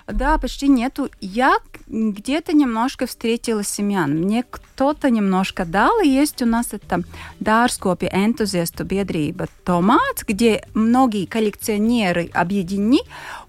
Да, 0.07 0.37
почти 0.37 0.69
нету. 0.69 1.09
Я 1.21 1.57
где-то 1.87 2.53
немножко 2.53 3.07
встретила 3.07 3.65
семян. 3.65 4.11
Мне 4.11 4.45
кто-то 4.49 5.11
немножко 5.11 5.65
дал, 5.65 6.01
и 6.01 6.09
есть 6.09 6.43
у 6.43 6.47
нас 6.47 6.69
это 6.73 7.03
Дārskopja 7.41 8.11
энтузиасту 8.13 8.85
biedrība 8.85 9.49
Томат, 9.65 10.25
где 10.27 10.65
многие 10.75 11.27
коллекционеры 11.27 12.31
объединены, 12.35 13.01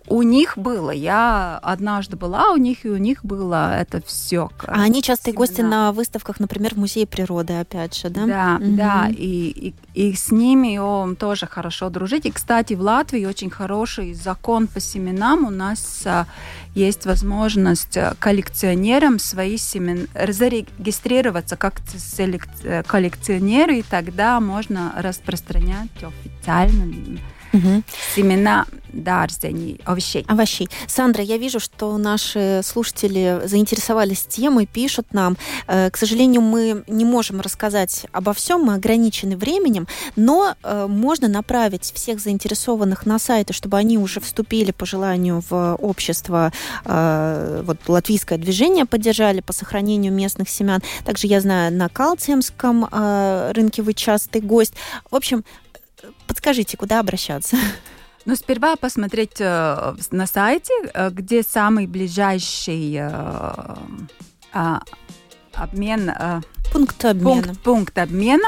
у 0.07 0.21
них 0.21 0.57
было. 0.57 0.91
Я 0.91 1.59
однажды 1.61 2.17
была 2.17 2.51
у 2.51 2.57
них, 2.57 2.85
и 2.85 2.89
у 2.89 2.97
них 2.97 3.23
было 3.23 3.79
это 3.79 4.01
все. 4.05 4.49
А 4.65 4.83
они 4.83 5.01
частые 5.01 5.33
гости 5.33 5.61
на 5.61 5.91
выставках, 5.91 6.39
например, 6.39 6.75
в 6.75 6.77
Музее 6.77 7.07
природы, 7.07 7.53
опять 7.53 7.95
же, 7.95 8.09
да? 8.09 8.25
Да, 8.25 8.59
угу. 8.61 8.75
да. 8.75 9.09
И, 9.09 9.73
и, 9.95 10.09
и 10.09 10.13
с 10.13 10.31
ними 10.31 10.77
он 10.77 11.15
тоже 11.15 11.47
хорошо 11.47 11.89
дружить. 11.89 12.25
И, 12.25 12.31
кстати, 12.31 12.73
в 12.73 12.81
Латвии 12.81 13.25
очень 13.25 13.49
хороший 13.49 14.13
закон 14.13 14.67
по 14.67 14.79
семенам. 14.79 15.45
У 15.45 15.49
нас 15.49 16.03
а, 16.05 16.27
есть 16.75 17.05
возможность 17.05 17.97
а, 17.97 18.15
коллекционерам 18.19 19.19
свои 19.19 19.57
семена 19.57 20.05
зарегистрироваться 20.27 21.55
как 21.55 21.81
коллекционеры, 22.87 23.79
и 23.79 23.83
тогда 23.83 24.39
можно 24.39 24.93
распространять 24.97 25.89
официально 26.01 26.85
угу. 27.53 27.83
семена 28.15 28.65
дārzeņi, 28.93 29.81
овощей. 29.85 30.25
Овощей. 30.27 30.69
Сандра, 30.87 31.23
я 31.23 31.37
вижу, 31.37 31.59
что 31.59 31.97
наши 31.97 32.61
слушатели 32.63 33.41
заинтересовались 33.45 34.23
темой, 34.23 34.65
пишут 34.65 35.13
нам. 35.13 35.37
Э, 35.67 35.89
к 35.89 35.97
сожалению, 35.97 36.41
мы 36.41 36.83
не 36.87 37.05
можем 37.05 37.41
рассказать 37.41 38.05
обо 38.11 38.33
всем, 38.33 38.61
мы 38.61 38.75
ограничены 38.75 39.35
временем, 39.35 39.87
но 40.15 40.55
э, 40.63 40.87
можно 40.87 41.27
направить 41.27 41.91
всех 41.93 42.19
заинтересованных 42.19 43.05
на 43.05 43.19
сайты, 43.19 43.53
чтобы 43.53 43.77
они 43.77 43.97
уже 43.97 44.19
вступили 44.19 44.71
по 44.71 44.85
желанию 44.85 45.43
в 45.49 45.75
общество, 45.75 46.51
э, 46.85 47.63
вот 47.65 47.77
латвийское 47.87 48.37
движение 48.37 48.85
поддержали 48.85 49.41
по 49.41 49.53
сохранению 49.53 50.13
местных 50.13 50.49
семян. 50.49 50.81
Также 51.03 51.27
я 51.27 51.41
знаю, 51.41 51.73
на 51.73 51.89
Калциемском 51.89 52.87
рынке 53.53 53.81
вы 53.81 53.93
частый 53.93 54.41
гость. 54.41 54.73
В 55.09 55.15
общем, 55.15 55.43
подскажите, 56.33 56.77
куда 56.77 56.99
обращаться? 56.99 57.57
Ну, 58.25 58.37
сперва 58.37 58.77
посмотреть 58.77 59.41
э, 59.41 59.95
на 60.11 60.27
сайте, 60.27 60.71
э, 60.93 61.09
где 61.09 61.43
самый 61.43 61.87
ближайший 61.87 62.95
э, 62.95 63.75
э, 64.53 64.75
обмен... 65.53 66.09
Э, 66.09 66.39
пункт 66.71 67.03
обмена. 67.03 67.43
Пункт, 67.43 67.63
пункт 67.63 67.97
обмена. 67.97 68.47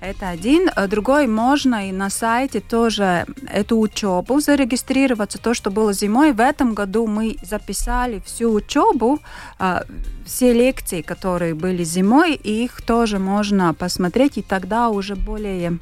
Это 0.00 0.28
один. 0.28 0.70
Э, 0.76 0.86
другой 0.86 1.26
можно 1.26 1.88
и 1.88 1.92
на 1.92 2.10
сайте 2.10 2.60
тоже 2.60 3.26
эту 3.52 3.80
учебу 3.80 4.38
зарегистрироваться, 4.38 5.38
то, 5.38 5.52
что 5.52 5.72
было 5.72 5.92
зимой. 5.92 6.32
В 6.32 6.40
этом 6.40 6.74
году 6.74 7.08
мы 7.08 7.38
записали 7.42 8.22
всю 8.24 8.52
учебу, 8.52 9.18
э, 9.58 9.80
все 10.24 10.52
лекции, 10.52 11.02
которые 11.02 11.54
были 11.54 11.82
зимой, 11.82 12.34
и 12.34 12.64
их 12.64 12.82
тоже 12.82 13.18
можно 13.18 13.74
посмотреть, 13.74 14.38
и 14.38 14.42
тогда 14.42 14.90
уже 14.90 15.16
более 15.16 15.80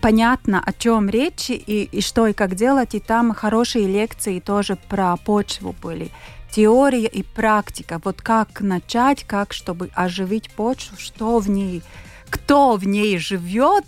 понятно, 0.00 0.62
о 0.64 0.72
чем 0.72 1.08
речь 1.08 1.50
и, 1.50 1.88
и 1.90 2.00
что 2.00 2.26
и 2.26 2.32
как 2.32 2.54
делать. 2.54 2.94
И 2.94 3.00
там 3.00 3.32
хорошие 3.32 3.86
лекции 3.86 4.40
тоже 4.40 4.76
про 4.88 5.16
почву 5.16 5.74
были. 5.80 6.10
Теория 6.50 7.06
и 7.06 7.22
практика. 7.22 8.00
Вот 8.04 8.22
как 8.22 8.60
начать, 8.60 9.24
как 9.24 9.52
чтобы 9.52 9.90
оживить 9.94 10.50
почву, 10.50 10.96
что 10.98 11.38
в 11.38 11.48
ней 11.48 11.82
кто 12.30 12.76
в 12.76 12.86
ней 12.86 13.18
живет, 13.18 13.84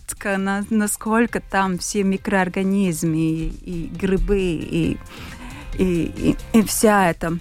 насколько 0.71 1.41
там 1.41 1.79
все 1.79 2.03
микроорганизмы 2.03 3.17
и, 3.17 3.49
и 3.65 3.87
грибы 3.87 4.41
и, 4.41 4.99
и, 5.79 5.85
и, 5.85 6.37
и 6.53 6.63
вся 6.63 7.11
эта 7.11 7.39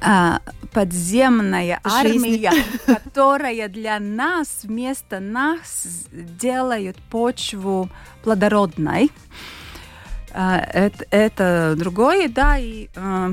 а, 0.00 0.40
подземная 0.72 1.80
армия, 1.84 2.52
которая 2.86 3.68
для 3.68 3.98
нас, 3.98 4.60
вместо 4.62 5.20
нас, 5.20 5.86
делает 6.12 6.96
почву 7.10 7.88
плодородной. 8.22 9.10
А, 10.32 10.58
это, 10.58 11.06
это 11.10 11.74
другое, 11.76 12.28
да, 12.28 12.58
и... 12.58 12.88
А, 12.94 13.30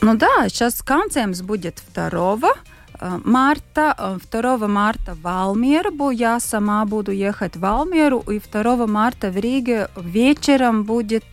ну 0.00 0.16
да, 0.16 0.48
сейчас 0.48 0.82
концемс 0.82 1.40
будет 1.40 1.82
2 1.94 2.38
марта. 3.24 4.18
2 4.30 4.68
марта 4.68 5.14
в 5.14 5.22
Валмеру. 5.22 6.10
Я 6.10 6.40
сама 6.40 6.84
буду 6.84 7.10
ехать 7.12 7.56
в 7.56 7.60
Валмеру. 7.60 8.20
И 8.28 8.38
2 8.38 8.86
марта 8.86 9.30
в 9.30 9.36
Риге 9.36 9.88
вечером 9.96 10.84
будет 10.84 11.24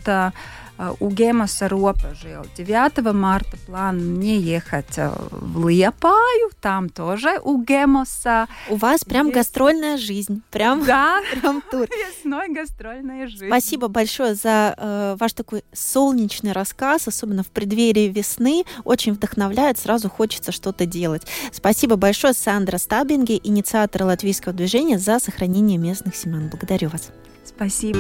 у 0.99 1.09
Гемоса 1.09 1.67
Ропажил. 1.67 2.45
9 2.57 3.13
марта 3.13 3.57
план 3.65 3.97
мне 3.97 4.37
ехать 4.37 4.97
в 4.97 5.67
Лиепаю, 5.67 6.51
там 6.59 6.89
тоже 6.89 7.39
у 7.43 7.61
Гемоса. 7.61 8.47
У 8.69 8.75
вас 8.75 9.03
прям 9.03 9.27
есть... 9.27 9.35
гастрольная 9.35 9.97
жизнь, 9.97 10.41
прям, 10.51 10.85
да. 10.85 11.19
прям 11.41 11.61
тур. 11.61 11.87
Весной 12.17 12.49
гастрольная 12.49 13.27
жизнь. 13.27 13.47
Спасибо 13.47 13.87
большое 13.87 14.35
за 14.35 14.75
э, 14.77 15.15
ваш 15.19 15.33
такой 15.33 15.63
солнечный 15.73 16.51
рассказ, 16.51 17.07
особенно 17.07 17.43
в 17.43 17.47
преддверии 17.47 18.07
весны. 18.07 18.63
Очень 18.83 19.13
вдохновляет, 19.13 19.77
сразу 19.77 20.09
хочется 20.09 20.51
что-то 20.51 20.85
делать. 20.85 21.23
Спасибо 21.51 21.95
большое, 21.95 22.33
Сандра 22.33 22.77
Стабинге, 22.77 23.39
инициатор 23.43 24.03
латвийского 24.03 24.53
движения 24.53 24.97
за 24.97 25.19
сохранение 25.19 25.77
местных 25.77 26.15
семян. 26.15 26.49
Благодарю 26.49 26.89
вас. 26.89 27.09
Спасибо. 27.43 27.99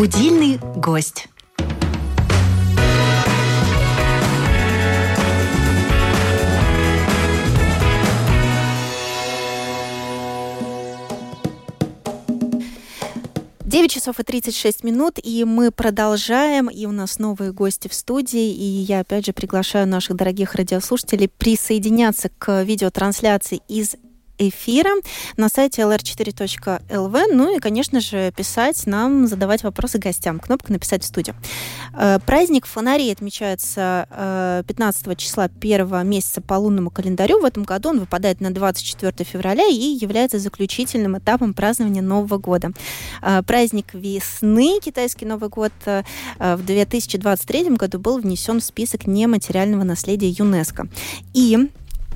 Будильный 0.00 0.58
гость. 0.76 1.28
Девять 13.62 13.90
часов 13.90 14.18
и 14.18 14.22
36 14.22 14.84
минут, 14.84 15.18
и 15.22 15.44
мы 15.44 15.70
продолжаем, 15.70 16.68
и 16.68 16.86
у 16.86 16.92
нас 16.92 17.18
новые 17.18 17.52
гости 17.52 17.88
в 17.88 17.92
студии, 17.92 18.54
и 18.54 18.64
я 18.64 19.00
опять 19.00 19.26
же 19.26 19.34
приглашаю 19.34 19.86
наших 19.86 20.16
дорогих 20.16 20.54
радиослушателей 20.54 21.28
присоединяться 21.28 22.30
к 22.38 22.62
видеотрансляции 22.62 23.60
из 23.68 23.96
эфира 24.40 24.90
на 25.36 25.48
сайте 25.48 25.82
lr4.lv. 25.82 27.24
Ну 27.32 27.56
и, 27.56 27.60
конечно 27.60 28.00
же, 28.00 28.32
писать 28.36 28.86
нам, 28.86 29.26
задавать 29.26 29.62
вопросы 29.62 29.98
гостям. 29.98 30.40
Кнопка 30.40 30.72
«Написать 30.72 31.02
в 31.02 31.06
студию». 31.06 31.36
Э, 31.92 32.18
праздник 32.24 32.66
фонарей 32.66 33.12
отмечается 33.12 34.64
15 34.66 35.06
э, 35.06 35.16
числа 35.16 35.48
первого 35.48 36.02
месяца 36.02 36.40
по 36.40 36.54
лунному 36.54 36.90
календарю. 36.90 37.40
В 37.40 37.44
этом 37.44 37.64
году 37.64 37.90
он 37.90 38.00
выпадает 38.00 38.40
на 38.40 38.52
24 38.52 39.12
февраля 39.24 39.66
и 39.66 39.74
является 39.74 40.38
заключительным 40.38 41.18
этапом 41.18 41.52
празднования 41.54 42.02
Нового 42.02 42.38
года. 42.38 42.72
Э, 43.22 43.42
праздник 43.42 43.92
весны, 43.92 44.80
китайский 44.82 45.26
Новый 45.26 45.50
год, 45.50 45.72
в 46.38 46.62
2023 46.62 47.76
году 47.76 47.98
был 47.98 48.18
внесен 48.18 48.60
в 48.60 48.64
список 48.64 49.06
нематериального 49.06 49.84
наследия 49.84 50.28
ЮНЕСКО. 50.28 50.88
И 51.34 51.70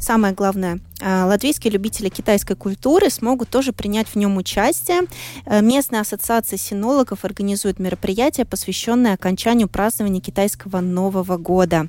Самое 0.04 0.34
главное, 0.34 0.80
э, 1.00 1.24
латвийские 1.24 1.72
любители 1.72 2.10
китайской 2.10 2.56
культуры 2.56 3.08
смогут 3.08 3.48
тоже 3.48 3.72
принять 3.72 4.06
в 4.06 4.16
нем 4.16 4.36
участие. 4.36 5.04
Э, 5.46 5.62
местная 5.62 6.02
ассоциация 6.02 6.58
синологов 6.58 7.24
организует 7.24 7.78
мероприятие, 7.78 8.44
посвященное 8.44 9.14
окончанию 9.14 9.66
празднования 9.66 10.20
китайского 10.20 10.80
Нового 10.80 11.38
года. 11.38 11.88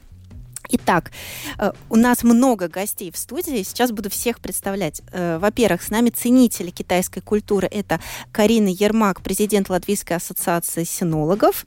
Итак, 0.70 1.12
э, 1.60 1.74
у 1.90 1.98
нас 1.98 2.24
много 2.24 2.70
гостей 2.70 3.12
в 3.12 3.18
студии. 3.18 3.62
Сейчас 3.64 3.92
буду 3.92 4.10
всех 4.10 4.40
представлять. 4.40 5.02
Во-первых, 5.12 5.84
с 5.84 5.90
нами 5.90 6.10
ценители 6.10 6.70
китайской 6.70 7.20
культуры. 7.20 7.68
Это 7.68 8.00
Карина 8.32 8.70
Ермак, 8.70 9.24
президент 9.24 9.70
Латвийской 9.70 10.14
ассоциации 10.14 10.86
синологов. 10.86 11.66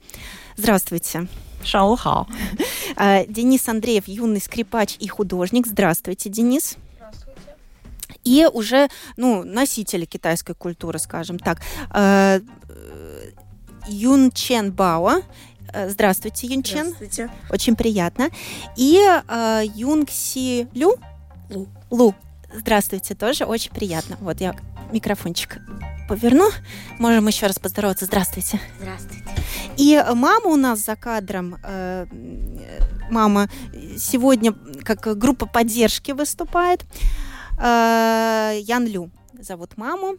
Здравствуйте. 0.57 1.27
Шаохао. 1.63 2.27
А, 2.95 3.25
Денис 3.27 3.67
Андреев, 3.67 4.07
юный 4.07 4.41
скрипач 4.41 4.95
и 4.99 5.07
художник. 5.07 5.67
Здравствуйте, 5.67 6.29
Денис. 6.29 6.77
Здравствуйте. 6.95 7.55
и 8.23 8.47
уже 8.51 8.89
ну, 9.17 9.43
носители 9.43 10.05
китайской 10.05 10.53
культуры, 10.53 10.99
скажем 10.99 11.39
так. 11.39 11.61
Э, 11.93 12.39
Юн 13.87 14.31
Чен 14.31 14.71
Бао. 14.71 15.21
Э, 15.73 15.89
здравствуйте, 15.89 16.47
Юн 16.47 16.63
Чен. 16.63 16.85
Здравствуйте. 16.85 17.29
Очень 17.49 17.75
приятно. 17.75 18.29
И 18.75 18.99
э, 18.99 19.63
Юнг 19.75 20.09
Си 20.09 20.67
Лю. 20.73 20.95
Лу. 21.49 21.67
Лу. 21.89 22.15
Здравствуйте, 22.53 23.13
тоже 23.13 23.45
очень 23.45 23.71
приятно. 23.71 24.17
Вот 24.21 24.41
я 24.41 24.55
микрофончик 24.91 25.59
поверну. 26.07 26.49
Можем 26.97 27.27
еще 27.27 27.47
раз 27.47 27.59
поздороваться. 27.59 28.05
Здравствуйте. 28.05 28.59
Здравствуйте. 28.79 29.23
И 29.77 30.03
мама 30.13 30.47
у 30.47 30.55
нас 30.55 30.79
за 30.79 30.95
кадром, 30.95 31.57
э, 31.63 32.05
мама 33.09 33.49
сегодня 33.97 34.53
как 34.83 35.17
группа 35.17 35.45
поддержки 35.45 36.11
выступает. 36.11 36.83
Э, 37.61 38.57
Ян 38.61 38.85
Лю 38.85 39.11
зовут 39.39 39.77
маму. 39.77 40.17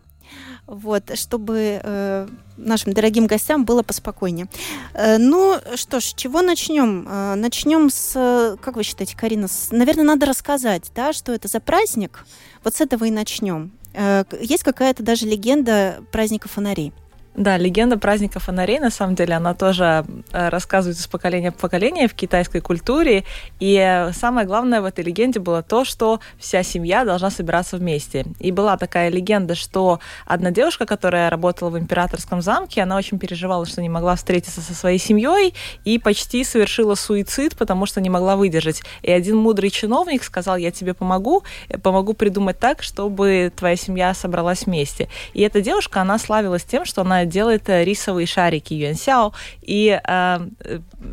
Вот, 0.67 1.19
чтобы 1.19 1.81
э, 1.83 2.29
нашим 2.57 2.93
дорогим 2.93 3.27
гостям 3.27 3.65
было 3.65 3.83
поспокойнее. 3.83 4.47
Э, 4.95 5.19
ну 5.19 5.57
что 5.75 5.99
ж, 5.99 6.05
чего 6.15 6.41
начнем? 6.43 7.07
Э, 7.09 7.35
начнем 7.35 7.91
с, 7.91 8.57
как 8.61 8.77
вы 8.77 8.85
считаете, 8.85 9.17
Карина, 9.17 9.49
с, 9.49 9.73
наверное, 9.73 10.05
надо 10.05 10.27
рассказать, 10.27 10.93
да, 10.95 11.13
что 11.13 11.33
это 11.33 11.49
за 11.49 11.59
праздник. 11.59 12.25
Вот 12.63 12.77
с 12.77 12.81
этого 12.81 13.05
и 13.07 13.11
начнем. 13.11 13.73
Э, 13.95 14.25
есть 14.41 14.63
какая-то 14.63 15.03
даже 15.03 15.27
легенда 15.27 16.03
праздника 16.13 16.49
фонарей. 16.49 16.93
Да, 17.41 17.57
легенда 17.57 17.97
праздника 17.99 18.39
фонарей, 18.39 18.79
на 18.81 18.91
самом 18.91 19.15
деле, 19.15 19.33
она 19.33 19.55
тоже 19.55 20.05
э, 20.31 20.51
рассказывается 20.51 21.05
с 21.05 21.07
поколения 21.07 21.51
в 21.51 21.55
поколение 21.55 22.07
в 22.07 22.13
китайской 22.13 22.61
культуре. 22.61 23.25
И 23.61 24.11
самое 24.13 24.47
главное 24.47 24.83
в 24.83 24.85
этой 24.85 25.03
легенде 25.03 25.41
было 25.41 25.63
то, 25.63 25.87
что 25.87 26.21
вся 26.39 26.63
семья 26.63 27.03
должна 27.07 27.31
собираться 27.31 27.79
вместе. 27.79 28.27
И 28.41 28.53
была 28.53 28.77
такая 28.77 29.09
легенда, 29.09 29.55
что 29.55 30.01
одна 30.27 30.51
девушка, 30.51 30.85
которая 30.85 31.31
работала 31.31 31.71
в 31.71 31.79
императорском 31.79 32.43
замке, 32.43 32.83
она 32.83 32.99
очень 32.99 33.19
переживала, 33.19 33.65
что 33.65 33.81
не 33.81 33.89
могла 33.89 34.17
встретиться 34.17 34.61
со 34.61 34.75
своей 34.75 34.99
семьей 34.99 35.55
и 35.87 35.99
почти 35.99 36.45
совершила 36.45 36.95
суицид, 36.95 37.57
потому 37.57 37.87
что 37.87 38.03
не 38.03 38.11
могла 38.11 38.37
выдержать. 38.37 38.83
И 39.01 39.11
один 39.11 39.39
мудрый 39.39 39.71
чиновник 39.71 40.25
сказал, 40.25 40.59
я 40.59 40.71
тебе 40.71 40.93
помогу, 40.93 41.43
помогу 41.83 42.13
придумать 42.13 42.59
так, 42.59 42.83
чтобы 42.83 43.51
твоя 43.57 43.77
семья 43.77 44.13
собралась 44.13 44.67
вместе. 44.67 45.09
И 45.33 45.41
эта 45.41 45.63
девушка, 45.63 46.03
она 46.03 46.19
славилась 46.19 46.65
тем, 46.65 46.85
что 46.85 47.01
она 47.01 47.30
делает 47.31 47.69
э, 47.69 47.85
рисовые 47.85 48.27
шарики 48.27 48.75
Юэнсяо, 48.75 49.33
и, 49.63 49.99
э, 50.03 50.39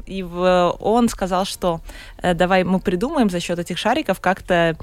и 0.05 0.23
он 0.23 1.09
сказал, 1.09 1.45
что 1.45 1.79
э, 2.21 2.33
давай 2.33 2.63
мы 2.63 2.79
придумаем 2.79 3.29
за 3.29 3.39
счет 3.39 3.59
этих 3.59 3.77
шариков 3.77 4.19
как-то, 4.19 4.75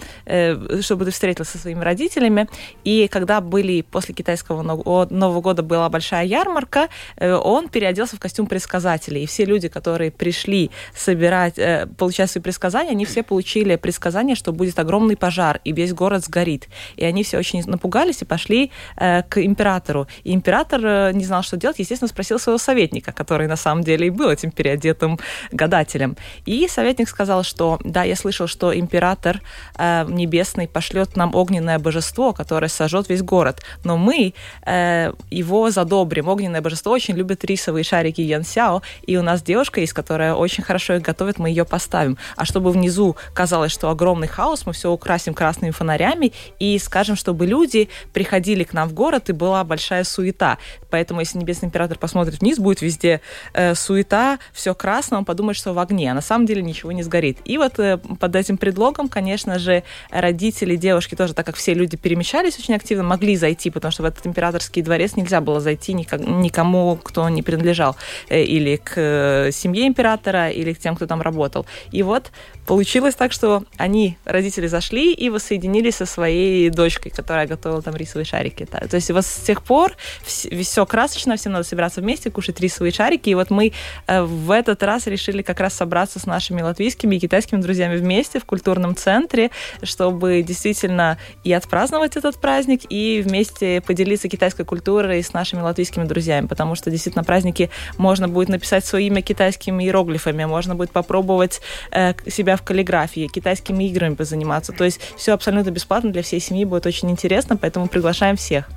чтобы 0.80 1.04
ты 1.04 1.10
встретился 1.10 1.52
со 1.52 1.58
своими 1.58 1.82
родителями. 1.82 2.48
И 2.84 3.08
когда 3.08 3.40
были 3.40 3.82
после 3.82 4.14
китайского 4.14 4.62
Нового 4.62 5.40
года 5.40 5.62
была 5.62 5.88
большая 5.88 6.24
ярмарка, 6.24 6.88
он 7.20 7.68
переоделся 7.68 8.16
в 8.16 8.20
костюм 8.20 8.46
предсказателя. 8.46 9.20
И 9.20 9.26
все 9.26 9.44
люди, 9.44 9.68
которые 9.68 10.10
пришли 10.10 10.70
собирать, 10.94 11.58
получать 11.96 12.30
свои 12.30 12.42
предсказания, 12.42 12.90
они 12.92 13.04
все 13.04 13.22
получили 13.22 13.76
предсказание, 13.76 14.36
что 14.36 14.52
будет 14.52 14.78
огромный 14.78 15.16
пожар, 15.16 15.60
и 15.64 15.72
весь 15.72 15.92
город 15.92 16.24
сгорит. 16.24 16.68
И 16.96 17.04
они 17.04 17.22
все 17.24 17.38
очень 17.38 17.62
напугались 17.66 18.22
и 18.22 18.24
пошли 18.24 18.70
к 18.96 19.28
императору. 19.36 20.06
И 20.22 20.34
император 20.34 21.12
не 21.14 21.24
знал, 21.24 21.42
что 21.42 21.56
делать, 21.56 21.78
естественно, 21.78 22.08
спросил 22.08 22.38
своего 22.38 22.58
советника, 22.58 23.12
который 23.12 23.46
на 23.46 23.56
самом 23.56 23.84
деле 23.84 24.06
и 24.06 24.10
был 24.10 24.30
этим 24.30 24.50
переодетым 24.50 25.18
гадателем. 25.52 26.16
И 26.46 26.68
советник 26.68 27.08
сказал, 27.08 27.42
что 27.42 27.78
да, 27.84 28.04
я 28.04 28.16
слышал, 28.16 28.46
что 28.46 28.76
император 28.76 29.40
э, 29.76 30.04
небесный 30.08 30.68
пошлет 30.68 31.16
нам 31.16 31.34
огненное 31.34 31.78
божество, 31.78 32.32
которое 32.32 32.68
сожжет 32.68 33.08
весь 33.08 33.22
город, 33.22 33.62
но 33.84 33.96
мы 33.96 34.34
э, 34.66 35.12
его 35.30 35.70
задобрим. 35.70 36.28
Огненное 36.28 36.60
божество 36.60 36.92
очень 36.92 37.14
любит 37.14 37.44
рисовые 37.44 37.84
шарики 37.84 38.20
Янсяо, 38.20 38.82
и 39.02 39.16
у 39.16 39.22
нас 39.22 39.42
девушка 39.42 39.80
есть, 39.80 39.92
которая 39.92 40.34
очень 40.34 40.64
хорошо 40.64 40.94
их 40.94 41.02
готовит, 41.02 41.38
мы 41.38 41.48
ее 41.48 41.64
поставим. 41.64 42.18
А 42.36 42.44
чтобы 42.44 42.70
внизу 42.70 43.16
казалось, 43.34 43.72
что 43.72 43.90
огромный 43.90 44.28
хаос, 44.28 44.66
мы 44.66 44.72
все 44.72 44.90
украсим 44.90 45.34
красными 45.34 45.70
фонарями 45.70 46.32
и 46.58 46.78
скажем, 46.78 47.16
чтобы 47.16 47.46
люди 47.46 47.88
приходили 48.12 48.64
к 48.64 48.72
нам 48.72 48.88
в 48.88 48.94
город, 48.94 49.30
и 49.30 49.32
была 49.32 49.64
большая 49.64 50.04
суета. 50.04 50.58
Поэтому 50.90 51.03
Поэтому, 51.04 51.20
если 51.20 51.36
Небесный 51.36 51.66
Император 51.66 51.98
посмотрит 51.98 52.40
вниз, 52.40 52.58
будет 52.58 52.80
везде 52.80 53.20
э, 53.52 53.74
суета, 53.74 54.38
все 54.54 54.74
красное, 54.74 55.18
он 55.18 55.26
подумает, 55.26 55.54
что 55.54 55.74
в 55.74 55.78
огне, 55.78 56.10
а 56.10 56.14
на 56.14 56.22
самом 56.22 56.46
деле 56.46 56.62
ничего 56.62 56.92
не 56.92 57.02
сгорит. 57.02 57.36
И 57.44 57.58
вот 57.58 57.78
э, 57.78 57.98
под 57.98 58.34
этим 58.34 58.56
предлогом, 58.56 59.10
конечно 59.10 59.58
же, 59.58 59.82
родители 60.08 60.76
девушки 60.76 61.14
тоже, 61.14 61.34
так 61.34 61.44
как 61.44 61.56
все 61.56 61.74
люди 61.74 61.98
перемещались 61.98 62.58
очень 62.58 62.74
активно, 62.74 63.04
могли 63.04 63.36
зайти, 63.36 63.68
потому 63.68 63.92
что 63.92 64.02
в 64.02 64.06
этот 64.06 64.26
императорский 64.26 64.80
дворец 64.80 65.14
нельзя 65.14 65.42
было 65.42 65.60
зайти 65.60 65.92
никому, 65.92 66.96
кто 66.96 67.28
не 67.28 67.42
принадлежал 67.42 67.96
э, 68.30 68.42
или 68.42 68.76
к 68.76 68.94
э, 68.96 69.50
семье 69.52 69.86
императора, 69.86 70.48
или 70.48 70.72
к 70.72 70.78
тем, 70.78 70.96
кто 70.96 71.06
там 71.06 71.20
работал. 71.20 71.66
И 71.92 72.02
вот 72.02 72.30
получилось 72.66 73.14
так, 73.14 73.32
что 73.32 73.64
они, 73.76 74.16
родители, 74.24 74.66
зашли 74.66 75.12
и 75.12 75.28
воссоединились 75.28 75.96
со 75.96 76.06
своей 76.06 76.70
дочкой, 76.70 77.12
которая 77.12 77.46
готовила 77.46 77.82
там 77.82 77.94
рисовые 77.96 78.24
шарики. 78.24 78.66
То 78.66 78.94
есть 78.94 79.10
вот 79.10 79.24
с 79.24 79.36
тех 79.36 79.62
пор 79.62 79.96
все 80.24 80.86
красочно, 80.86 81.36
всем 81.36 81.52
надо 81.52 81.64
собираться 81.64 82.00
вместе, 82.00 82.30
кушать 82.30 82.60
рисовые 82.60 82.92
шарики. 82.92 83.30
И 83.30 83.34
вот 83.34 83.50
мы 83.50 83.72
э, 84.06 84.22
в 84.22 84.50
этот 84.50 84.82
раз 84.82 85.06
решили 85.06 85.42
как 85.42 85.60
раз 85.60 85.74
собраться 85.74 86.18
с 86.18 86.26
нашими 86.26 86.62
латвийскими 86.62 87.16
и 87.16 87.20
китайскими 87.20 87.60
друзьями 87.60 87.96
вместе 87.96 88.38
в 88.40 88.44
культурном 88.44 88.96
центре, 88.96 89.50
чтобы 89.82 90.42
действительно 90.42 91.18
и 91.44 91.52
отпраздновать 91.52 92.16
этот 92.16 92.40
праздник, 92.40 92.82
и 92.88 93.22
вместе 93.24 93.80
поделиться 93.80 94.28
китайской 94.28 94.64
культурой 94.64 95.22
с 95.22 95.32
нашими 95.32 95.60
латвийскими 95.60 96.04
друзьями, 96.04 96.46
потому 96.46 96.74
что 96.74 96.90
действительно 96.90 97.22
на 97.22 97.24
празднике 97.24 97.70
можно 97.98 98.28
будет 98.28 98.48
написать 98.48 98.84
свое 98.84 99.06
имя 99.06 99.22
китайскими 99.22 99.84
иероглифами, 99.84 100.44
можно 100.44 100.74
будет 100.74 100.90
попробовать 100.90 101.60
э, 101.90 102.14
себя 102.54 102.56
в 102.56 102.62
каллиграфии, 102.62 103.28
китайскими 103.28 103.84
играми 103.84 104.14
позаниматься. 104.14 104.72
То 104.72 104.84
есть 104.84 105.00
все 105.16 105.32
абсолютно 105.32 105.70
бесплатно 105.70 106.12
для 106.12 106.22
всей 106.22 106.40
семьи, 106.40 106.64
будет 106.64 106.86
очень 106.86 107.10
интересно, 107.10 107.56
поэтому 107.56 107.88
приглашаем 107.88 108.36
всех. 108.36 108.68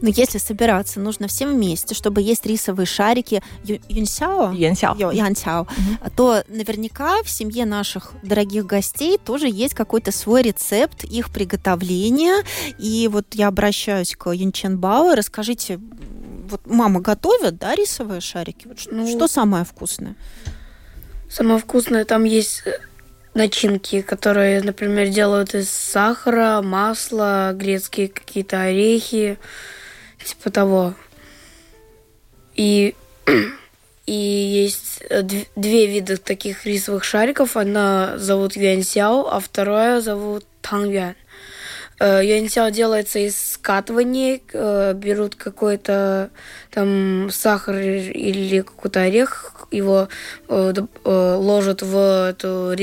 Но 0.00 0.08
если 0.08 0.38
собираться, 0.38 1.00
нужно 1.00 1.26
всем 1.26 1.52
вместе, 1.52 1.94
чтобы 1.94 2.22
есть 2.22 2.46
рисовые 2.46 2.86
шарики 2.86 3.42
юнсяо, 3.64 4.52
янсяо, 4.52 5.12
янсяо 5.12 5.66
то 6.16 6.44
наверняка 6.48 7.22
в 7.24 7.28
семье 7.28 7.66
наших 7.66 8.12
дорогих 8.22 8.64
гостей 8.64 9.18
тоже 9.18 9.48
есть 9.48 9.74
какой-то 9.74 10.12
свой 10.12 10.42
рецепт 10.42 11.04
их 11.04 11.30
приготовления. 11.30 12.44
И 12.78 13.08
вот 13.12 13.34
я 13.34 13.48
обращаюсь 13.48 14.14
к 14.16 14.32
Юнчен 14.32 14.78
Бао, 14.78 15.14
расскажите, 15.14 15.80
вот 16.48 16.66
мама 16.66 17.00
готовит, 17.00 17.58
да, 17.58 17.74
рисовые 17.74 18.20
шарики? 18.20 18.66
Вот 18.68 18.78
ну, 18.90 19.06
что 19.08 19.28
самое 19.28 19.64
вкусное? 19.64 20.14
Самое 21.30 21.60
вкусное 21.60 22.04
там 22.04 22.24
есть 22.24 22.62
э, 22.66 22.72
начинки, 23.34 24.02
которые, 24.02 24.60
например, 24.62 25.08
делают 25.08 25.54
из 25.54 25.70
сахара, 25.70 26.62
масла, 26.62 27.52
грецкие 27.54 28.08
какие-то 28.08 28.62
орехи, 28.62 29.38
типа 30.24 30.50
того. 30.50 30.94
И, 32.56 32.94
и 34.06 34.12
есть 34.12 35.02
э, 35.08 35.22
две 35.22 35.86
вида 35.86 36.16
таких 36.16 36.66
рисовых 36.66 37.04
шариков. 37.04 37.56
Одна 37.56 38.18
зовут 38.18 38.56
юаньсяо, 38.56 39.28
а 39.30 39.40
вторая 39.40 40.00
зовут 40.00 40.44
тангюан. 40.60 41.14
Э, 42.00 42.22
юаньсяо 42.24 42.70
делается 42.70 43.18
из 43.18 43.52
скатывания, 43.52 44.40
э, 44.54 44.94
берут 44.94 45.34
какой-то 45.34 46.30
там 46.70 47.28
сахар 47.30 47.76
или 47.76 48.62
какой-то 48.62 49.02
орех, 49.02 49.68
его 49.70 50.08
э, 50.48 50.72
ложат 51.04 51.82
в 51.82 52.30
эту 52.30 52.74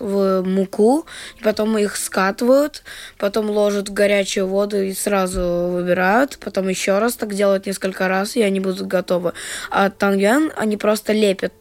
в 0.00 0.42
муку, 0.42 1.06
потом 1.44 1.78
их 1.78 1.96
скатывают, 1.96 2.82
потом 3.16 3.48
ложат 3.48 3.90
в 3.90 3.92
горячую 3.92 4.48
воду 4.48 4.82
и 4.82 4.92
сразу 4.92 5.70
выбирают, 5.70 6.38
потом 6.38 6.68
еще 6.68 6.98
раз 6.98 7.14
так 7.14 7.32
делают 7.32 7.66
несколько 7.66 8.08
раз, 8.08 8.34
и 8.34 8.42
они 8.42 8.58
будут 8.58 8.88
готовы. 8.88 9.34
А 9.70 9.88
тангян 9.88 10.50
они 10.56 10.76
просто 10.76 11.12
лепят 11.12 11.52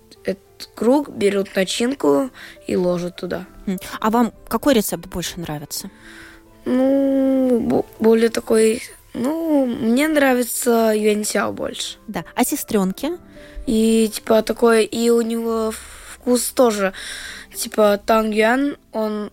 круг, 0.75 1.09
берут 1.09 1.55
начинку 1.55 2.31
и 2.65 2.75
ложат 2.75 3.17
туда. 3.17 3.45
А 3.99 4.09
вам 4.09 4.33
какой 4.47 4.73
рецепт 4.73 5.05
больше 5.07 5.39
нравится? 5.39 5.91
Ну, 6.65 7.85
более 7.99 8.29
такой 8.29 8.81
ну, 9.13 9.65
мне 9.65 10.07
нравится 10.07 10.91
Юэнсяо 10.95 11.51
больше. 11.51 11.97
Да. 12.07 12.25
А 12.35 12.43
сестренки? 12.43 13.11
И 13.67 14.09
типа 14.13 14.41
такой, 14.41 14.85
и 14.85 15.09
у 15.09 15.21
него 15.21 15.71
вкус 16.13 16.49
тоже. 16.49 16.93
Типа 17.55 17.99
Танг 18.03 18.33
Юан, 18.33 18.77
он 18.91 19.31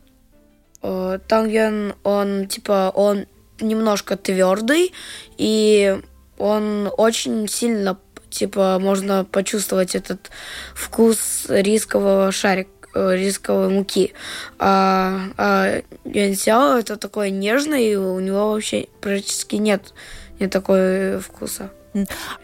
э, 0.82 1.18
Танг 1.26 1.50
Юан, 1.50 1.94
он 2.04 2.46
типа 2.46 2.92
он 2.94 3.26
немножко 3.60 4.16
твердый, 4.16 4.92
и 5.38 5.98
он 6.36 6.90
очень 6.96 7.48
сильно 7.48 7.98
типа 8.28 8.78
можно 8.80 9.24
почувствовать 9.24 9.94
этот 9.94 10.30
вкус 10.74 11.46
рискового 11.48 12.30
шарика 12.32 12.70
рисковой 12.94 13.68
муки. 13.68 14.12
А, 14.58 15.20
а 15.36 15.82
юаньсяо 16.04 16.78
это 16.78 16.96
такое 16.96 17.30
нежное, 17.30 17.80
и 17.80 17.94
у 17.94 18.20
него 18.20 18.52
вообще 18.52 18.88
практически 19.00 19.56
нет, 19.56 19.94
нет 20.38 20.50
такой 20.50 21.18
вкуса. 21.20 21.70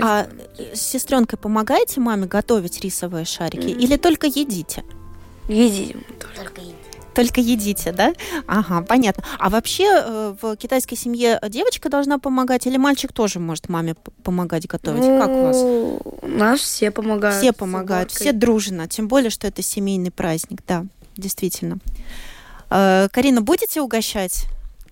А 0.00 0.26
с 0.74 0.80
сестренкой 0.80 1.38
помогаете 1.38 2.00
маме 2.00 2.26
готовить 2.26 2.80
рисовые 2.80 3.24
шарики 3.24 3.66
mm-hmm. 3.66 3.80
или 3.80 3.96
только 3.96 4.26
едите? 4.26 4.82
Едим 5.48 6.04
только. 6.18 6.36
Только. 6.36 6.65
Только 7.16 7.40
едите, 7.40 7.92
да? 7.92 8.12
Ага, 8.46 8.82
понятно. 8.82 9.24
А 9.38 9.48
вообще 9.48 9.84
э, 9.84 10.34
в 10.40 10.54
китайской 10.56 10.96
семье 10.96 11.40
девочка 11.48 11.88
должна 11.88 12.18
помогать 12.18 12.66
или 12.66 12.76
мальчик 12.76 13.10
тоже 13.10 13.40
может 13.40 13.70
маме 13.70 13.94
помогать 14.22 14.66
готовить? 14.66 15.00
Ну, 15.00 15.18
как 15.18 15.30
у 15.30 15.42
вас? 15.42 15.56
У 15.56 16.28
нас 16.28 16.60
все 16.60 16.90
помогают. 16.90 17.38
Все 17.38 17.54
помогают, 17.54 18.10
все 18.10 18.32
дружно. 18.32 18.86
Тем 18.86 19.08
более, 19.08 19.30
что 19.30 19.46
это 19.46 19.62
семейный 19.62 20.10
праздник, 20.10 20.60
да, 20.68 20.84
действительно. 21.16 21.78
Э, 22.68 23.08
Карина, 23.10 23.40
будете 23.40 23.80
угощать? 23.80 24.44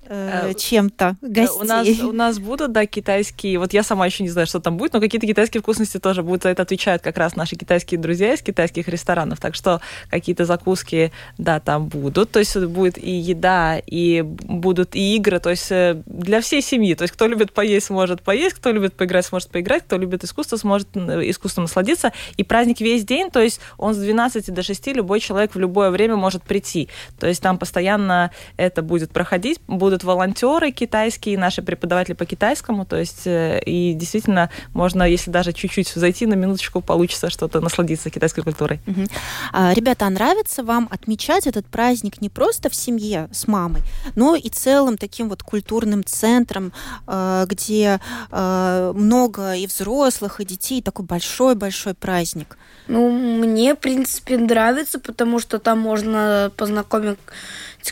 Э, 0.06 0.52
чем-то 0.54 1.16
гостей. 1.22 1.60
У 1.60 1.64
нас, 1.64 1.88
у 2.00 2.12
нас 2.12 2.38
будут, 2.38 2.72
да, 2.72 2.84
китайские, 2.86 3.58
вот 3.58 3.72
я 3.72 3.82
сама 3.82 4.04
еще 4.06 4.22
не 4.22 4.28
знаю, 4.28 4.46
что 4.46 4.60
там 4.60 4.76
будет, 4.76 4.92
но 4.92 5.00
какие-то 5.00 5.26
китайские 5.26 5.62
вкусности 5.62 5.98
тоже 5.98 6.22
будут. 6.22 6.42
За 6.42 6.50
это 6.50 6.62
отвечают 6.62 7.02
как 7.02 7.16
раз 7.16 7.36
наши 7.36 7.56
китайские 7.56 7.98
друзья 7.98 8.34
из 8.34 8.42
китайских 8.42 8.88
ресторанов. 8.88 9.40
Так 9.40 9.54
что 9.54 9.80
какие-то 10.10 10.44
закуски, 10.44 11.12
да, 11.38 11.60
там 11.60 11.86
будут. 11.86 12.30
То 12.30 12.38
есть 12.38 12.56
будет 12.56 12.98
и 12.98 13.10
еда, 13.10 13.78
и 13.78 14.22
будут 14.22 14.94
и 14.94 15.16
игры. 15.16 15.40
То 15.40 15.50
есть 15.50 15.70
э, 15.70 16.02
для 16.06 16.40
всей 16.40 16.60
семьи. 16.60 16.94
То 16.94 17.02
есть 17.02 17.14
кто 17.14 17.26
любит 17.26 17.52
поесть, 17.52 17.86
сможет 17.86 18.22
поесть, 18.22 18.56
кто 18.56 18.72
любит 18.72 18.94
поиграть, 18.94 19.24
сможет 19.24 19.48
поиграть, 19.50 19.84
кто 19.84 19.96
любит 19.96 20.24
искусство, 20.24 20.56
сможет 20.56 20.94
искусством 20.96 21.64
насладиться. 21.64 22.12
И 22.36 22.44
праздник 22.44 22.80
весь 22.80 23.04
день, 23.04 23.30
то 23.30 23.40
есть 23.40 23.60
он 23.78 23.94
с 23.94 23.98
12 23.98 24.52
до 24.52 24.62
6 24.62 24.86
любой 24.88 25.20
человек 25.20 25.54
в 25.54 25.58
любое 25.58 25.90
время 25.90 26.16
может 26.16 26.42
прийти. 26.42 26.88
То 27.18 27.26
есть 27.26 27.42
там 27.42 27.58
постоянно 27.58 28.30
это 28.56 28.82
будет 28.82 29.10
проходить, 29.10 29.60
будут 29.66 29.93
будут 29.94 30.04
волонтеры 30.04 30.72
китайские, 30.72 31.38
наши 31.38 31.62
преподаватели 31.62 32.14
по 32.14 32.24
китайскому, 32.24 32.84
то 32.84 32.96
есть 32.96 33.26
э, 33.26 33.60
и 33.64 33.94
действительно 33.94 34.50
можно, 34.72 35.04
если 35.04 35.30
даже 35.30 35.52
чуть-чуть 35.52 35.88
зайти 35.88 36.26
на 36.26 36.34
минуточку, 36.34 36.80
получится 36.80 37.30
что-то 37.30 37.60
насладиться 37.60 38.10
китайской 38.10 38.42
культурой. 38.42 38.80
Угу. 38.86 39.06
А, 39.52 39.72
ребята, 39.72 40.06
а 40.06 40.10
нравится 40.10 40.64
вам 40.64 40.88
отмечать 40.90 41.46
этот 41.46 41.66
праздник 41.66 42.20
не 42.20 42.28
просто 42.28 42.68
в 42.68 42.74
семье 42.74 43.28
с 43.30 43.46
мамой, 43.46 43.82
но 44.16 44.34
и 44.34 44.48
целым 44.48 44.96
таким 44.96 45.28
вот 45.28 45.44
культурным 45.44 46.02
центром, 46.04 46.72
э, 47.06 47.46
где 47.48 48.00
э, 48.32 48.92
много 48.96 49.54
и 49.54 49.66
взрослых, 49.66 50.40
и 50.40 50.44
детей, 50.44 50.82
такой 50.82 51.04
большой-большой 51.04 51.94
праздник? 51.94 52.58
Ну, 52.88 53.10
мне, 53.10 53.74
в 53.74 53.78
принципе, 53.78 54.38
нравится, 54.38 54.98
потому 54.98 55.38
что 55.38 55.58
там 55.58 55.78
можно 55.78 56.50
познакомить 56.56 57.18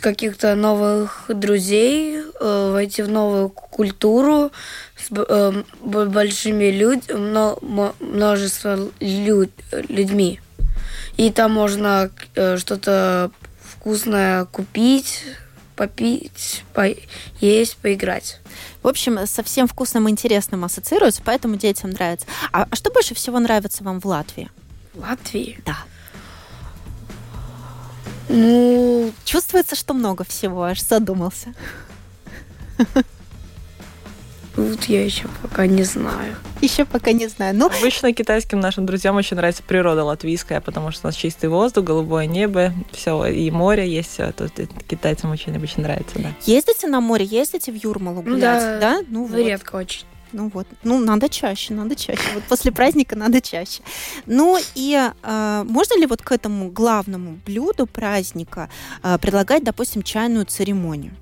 каких-то 0.01 0.55
новых 0.55 1.25
друзей, 1.29 2.19
э, 2.19 2.71
войти 2.73 3.03
в 3.03 3.09
новую 3.09 3.49
культуру 3.51 4.51
с 4.97 5.09
э, 5.11 5.63
большими 5.83 6.71
людьми, 6.71 7.93
множество 8.01 8.91
люд, 9.01 9.51
людьми. 9.89 10.41
И 11.17 11.31
там 11.31 11.53
можно 11.53 12.11
э, 12.35 12.57
что-то 12.57 13.31
вкусное 13.61 14.47
купить, 14.47 15.25
попить, 15.77 16.65
поесть, 16.73 17.77
поиграть. 17.77 18.41
В 18.83 18.89
общем, 18.89 19.27
совсем 19.27 19.67
вкусным 19.67 20.09
и 20.09 20.11
интересным 20.11 20.65
ассоциируется, 20.65 21.23
поэтому 21.25 21.57
детям 21.57 21.91
нравится. 21.91 22.27
А, 22.53 22.67
а 22.71 22.77
что 22.77 22.91
больше 22.91 23.15
всего 23.15 23.39
нравится 23.39 23.85
вам 23.85 24.01
в 24.01 24.07
Латвии? 24.07 24.51
В 24.95 25.01
Латвии? 25.01 25.61
Да. 25.65 25.79
Ну, 28.29 29.13
чувствуется, 29.25 29.77
что 29.77 29.95
много 29.95 30.25
всего, 30.25 30.63
аж 30.63 30.83
задумался. 30.83 31.55
Вот 34.55 34.85
я 34.85 35.03
еще 35.03 35.29
пока 35.41 35.67
не 35.67 35.83
знаю. 35.83 36.37
Еще 36.61 36.85
пока 36.85 37.13
не 37.13 37.27
знаю. 37.27 37.55
Ну, 37.57 37.67
Обычно 37.67 38.13
китайским 38.13 38.61
нашим 38.61 38.85
друзьям 38.85 39.17
очень 39.17 39.37
нравится 39.37 39.63
природа 39.63 40.05
латвийская, 40.05 40.61
потому 40.61 40.91
что 40.91 41.07
у 41.07 41.09
нас 41.09 41.17
чистый 41.17 41.49
воздух, 41.49 41.85
голубое 41.85 42.27
небо, 42.27 42.75
все, 42.93 43.25
и 43.27 43.51
море 43.51 43.91
есть, 43.91 44.11
все. 44.13 44.25
Это 44.25 44.49
китайцам 44.87 45.31
очень 45.31 45.57
обычно 45.57 45.85
нравится, 45.85 46.19
да. 46.19 46.29
Ездите 46.45 46.87
на 46.87 47.01
море, 47.01 47.25
ездите 47.25 47.73
в 47.73 47.83
Юрмалу 47.83 48.21
гулять, 48.21 48.63
ну, 48.63 48.81
да? 48.81 48.81
да? 48.81 49.01
Ну, 49.09 49.25
вот. 49.25 49.39
редко 49.39 49.77
очень. 49.77 50.05
Ну 50.33 50.51
вот, 50.55 50.67
ну 50.83 50.99
надо 50.99 51.29
чаще, 51.29 51.75
надо 51.75 51.95
чаще. 51.95 52.23
Вот 52.35 52.45
после 52.45 52.73
праздника 52.73 53.17
надо 53.17 53.41
чаще. 53.41 53.83
Ну 54.27 54.59
и 54.75 55.11
э, 55.23 55.65
можно 55.69 55.99
ли 55.99 56.07
вот 56.07 56.23
к 56.23 56.33
этому 56.33 56.71
главному 56.71 57.39
блюду 57.47 57.87
праздника 57.87 58.69
э, 59.03 59.19
предлагать, 59.19 59.65
допустим, 59.65 60.03
чайную 60.03 60.47
церемонию? 60.47 61.13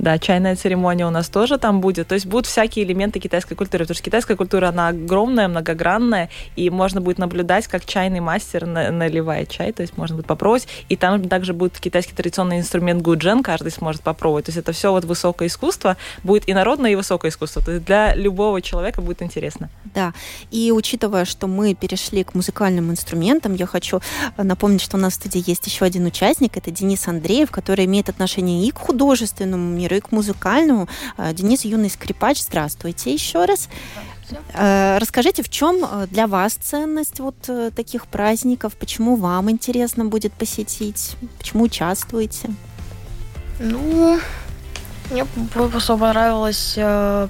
Да, 0.00 0.18
чайная 0.18 0.56
церемония 0.56 1.06
у 1.06 1.10
нас 1.10 1.28
тоже 1.28 1.58
там 1.58 1.82
будет. 1.82 2.08
То 2.08 2.14
есть 2.14 2.24
будут 2.24 2.46
всякие 2.46 2.86
элементы 2.86 3.20
китайской 3.20 3.54
культуры. 3.54 3.84
Потому 3.84 3.94
что 3.94 4.04
китайская 4.04 4.34
культура, 4.34 4.68
она 4.68 4.88
огромная, 4.88 5.46
многогранная, 5.46 6.30
и 6.56 6.70
можно 6.70 7.02
будет 7.02 7.18
наблюдать, 7.18 7.66
как 7.66 7.84
чайный 7.84 8.20
мастер 8.20 8.64
наливает 8.64 9.50
чай. 9.50 9.72
То 9.72 9.82
есть 9.82 9.98
можно 9.98 10.16
будет 10.16 10.26
попробовать. 10.26 10.68
И 10.88 10.96
там 10.96 11.28
также 11.28 11.52
будет 11.52 11.78
китайский 11.78 12.14
традиционный 12.14 12.58
инструмент 12.60 13.02
гуджен, 13.02 13.42
каждый 13.42 13.72
сможет 13.72 14.00
попробовать. 14.00 14.46
То 14.46 14.50
есть 14.50 14.58
это 14.58 14.72
все 14.72 14.90
вот 14.90 15.04
высокое 15.04 15.48
искусство. 15.48 15.98
Будет 16.24 16.48
и 16.48 16.54
народное, 16.54 16.92
и 16.92 16.94
высокое 16.94 17.30
искусство. 17.30 17.62
То 17.62 17.72
есть 17.72 17.84
для 17.84 18.14
любого 18.14 18.62
человека 18.62 19.02
будет 19.02 19.20
интересно. 19.20 19.68
Да. 19.94 20.14
И 20.50 20.72
учитывая, 20.72 21.26
что 21.26 21.46
мы 21.46 21.74
перешли 21.74 22.24
к 22.24 22.34
музыкальным 22.34 22.90
инструментам, 22.90 23.54
я 23.54 23.66
хочу 23.66 24.00
напомнить, 24.38 24.80
что 24.80 24.96
у 24.96 25.00
нас 25.00 25.12
в 25.12 25.16
студии 25.16 25.44
есть 25.46 25.66
еще 25.66 25.84
один 25.84 26.06
участник. 26.06 26.56
Это 26.56 26.70
Денис 26.70 27.06
Андреев, 27.06 27.50
который 27.50 27.84
имеет 27.84 28.08
отношение 28.08 28.66
и 28.66 28.70
к 28.70 28.78
художественному 28.78 29.70
миру, 29.70 29.89
и 29.96 30.00
к 30.00 30.12
музыкальному. 30.12 30.88
А, 31.16 31.32
Денис 31.32 31.64
Юный 31.64 31.90
Скрипач, 31.90 32.42
здравствуйте 32.42 33.12
еще 33.12 33.44
раз. 33.44 33.68
А, 34.54 34.98
расскажите, 34.98 35.42
в 35.42 35.48
чем 35.48 35.84
э, 35.84 36.06
для 36.10 36.26
вас 36.26 36.54
ценность 36.54 37.20
вот 37.20 37.36
э, 37.48 37.70
таких 37.74 38.06
праздников? 38.06 38.76
Почему 38.76 39.16
вам 39.16 39.50
интересно 39.50 40.04
будет 40.04 40.32
посетить? 40.32 41.16
Почему 41.38 41.64
участвуете? 41.64 42.50
Ну, 43.58 44.18
мне 45.10 45.24
просто 45.52 45.96
понравилась 45.96 46.74
э, 46.76 47.28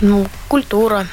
ну, 0.00 0.26
культура. 0.48 1.06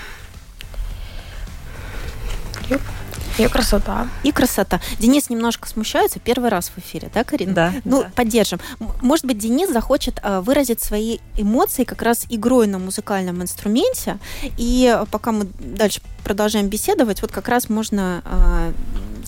И 3.38 3.48
красота. 3.48 4.08
И 4.24 4.32
красота. 4.32 4.80
Денис 5.00 5.30
немножко 5.30 5.68
смущается. 5.68 6.20
Первый 6.20 6.50
раз 6.50 6.72
в 6.76 6.78
эфире, 6.80 7.10
да, 7.14 7.24
Карина? 7.24 7.54
Да. 7.54 7.74
Ну, 7.84 8.04
да. 8.04 8.12
поддержим. 8.16 8.60
Может 9.02 9.26
быть, 9.26 9.38
Денис 9.38 9.70
захочет 9.72 10.20
э, 10.24 10.40
выразить 10.40 10.82
свои 10.82 11.20
эмоции 11.38 11.84
как 11.84 12.02
раз 12.02 12.26
игрой 12.30 12.68
на 12.68 12.80
музыкальном 12.80 13.42
инструменте. 13.42 14.20
И 14.58 14.98
пока 15.12 15.32
мы 15.32 15.48
дальше 15.60 16.02
продолжаем 16.24 16.68
беседовать, 16.68 17.22
вот 17.22 17.32
как 17.32 17.48
раз 17.48 17.70
можно, 17.70 18.22
э, 18.26 18.74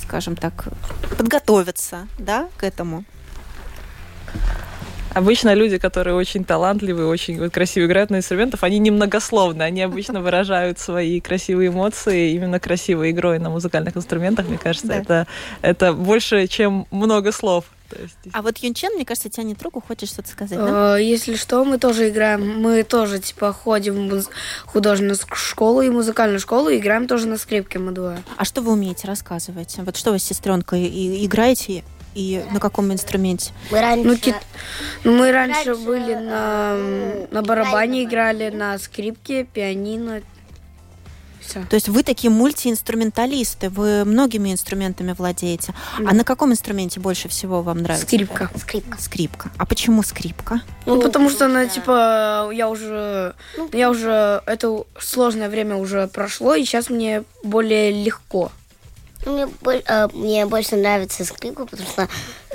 скажем 0.01 0.35
так, 0.35 0.65
подготовиться, 1.17 2.07
да, 2.19 2.49
к 2.57 2.63
этому. 2.63 3.05
Обычно 5.15 5.53
люди, 5.53 5.77
которые 5.77 6.13
очень 6.13 6.43
талантливые, 6.43 7.07
очень 7.07 7.39
вот, 7.39 7.53
красиво 7.53 7.85
играют 7.85 8.09
на 8.09 8.17
инструментах, 8.17 8.63
они 8.63 8.79
немногословны, 8.79 9.63
они 9.63 9.81
обычно 9.81 10.19
выражают 10.19 10.77
свои 10.77 11.21
красивые 11.21 11.69
эмоции 11.69 12.31
именно 12.31 12.59
красивой 12.59 13.11
игрой 13.11 13.39
на 13.39 13.49
музыкальных 13.49 13.95
инструментах. 13.95 14.49
Мне 14.49 14.57
кажется, 14.57 14.87
да. 14.87 14.95
это, 14.95 15.27
это 15.61 15.93
больше, 15.93 16.47
чем 16.47 16.85
много 16.91 17.31
слов. 17.31 17.63
есть... 17.97 18.17
А 18.33 18.41
вот 18.41 18.57
Юнчен, 18.57 18.93
мне 18.95 19.05
кажется, 19.05 19.29
тянет 19.29 19.63
руку, 19.63 19.81
хочешь 19.81 20.09
что-то 20.09 20.27
сказать, 20.27 20.59
да? 20.59 20.97
Э, 20.97 21.01
если 21.01 21.35
что, 21.35 21.63
мы 21.63 21.77
тоже 21.77 22.09
играем, 22.09 22.61
мы 22.61 22.83
тоже, 22.83 23.19
типа, 23.19 23.53
ходим 23.53 24.09
в 24.09 24.25
художественную 24.65 25.17
школу 25.33 25.81
и 25.81 25.89
музыкальную 25.89 26.41
школу, 26.41 26.67
и 26.67 26.77
играем 26.77 27.07
тоже 27.07 27.27
на 27.27 27.37
скрипке 27.37 27.79
мы 27.79 27.93
двое. 27.93 28.21
А 28.35 28.43
что 28.43 28.61
вы 28.61 28.73
умеете, 28.73 29.07
рассказывать? 29.07 29.77
Вот 29.77 29.95
что 29.95 30.11
вы 30.11 30.19
с 30.19 30.23
сестренкой 30.23 31.25
играете 31.25 31.85
и 32.15 32.43
на 32.51 32.59
каком 32.59 32.91
инструменте? 32.91 33.51
Мы 33.69 33.81
раньше, 33.81 34.07
ну, 34.07 34.17
кит... 34.17 34.35
Ну, 35.03 35.17
мы 35.17 35.31
раньше, 35.31 35.65
раньше 35.65 35.85
были 35.85 36.15
на, 36.15 36.77
на 37.29 37.41
барабане 37.41 38.05
играли, 38.05 38.49
на 38.49 38.77
скрипке, 38.79 39.43
пианино. 39.43 40.21
Все. 41.45 41.63
То 41.69 41.75
есть 41.75 41.89
вы 41.89 42.01
такие 42.03 42.31
мультиинструменталисты, 42.31 43.69
вы 43.69 44.03
многими 44.03 44.51
инструментами 44.51 45.13
владеете. 45.17 45.73
Да. 45.99 46.09
А 46.09 46.13
на 46.13 46.23
каком 46.23 46.51
инструменте 46.51 46.99
больше 46.99 47.29
всего 47.29 47.61
вам 47.61 47.79
нравится? 47.79 48.07
Скрипка. 48.07 48.49
Скрипка. 48.55 48.97
Скрипка. 48.99 49.51
А 49.57 49.65
почему 49.65 50.01
скрипка? 50.01 50.61
Ну, 50.85 50.95
ну 50.95 51.01
потому 51.01 51.29
что 51.29 51.45
она, 51.45 51.67
типа, 51.67 52.49
я 52.51 52.69
уже, 52.69 53.35
ну, 53.57 53.69
я 53.73 53.91
уже, 53.91 54.41
это 54.45 54.85
сложное 54.99 55.49
время 55.49 55.75
уже 55.75 56.07
прошло, 56.07 56.55
и 56.55 56.63
сейчас 56.63 56.89
мне 56.89 57.23
более 57.43 57.91
легко. 57.91 58.51
Мне, 59.25 59.47
э, 59.87 60.07
мне 60.13 60.45
больше 60.45 60.75
нравится 60.75 61.25
скрипка, 61.25 61.65
потому 61.65 61.89
что 61.89 62.07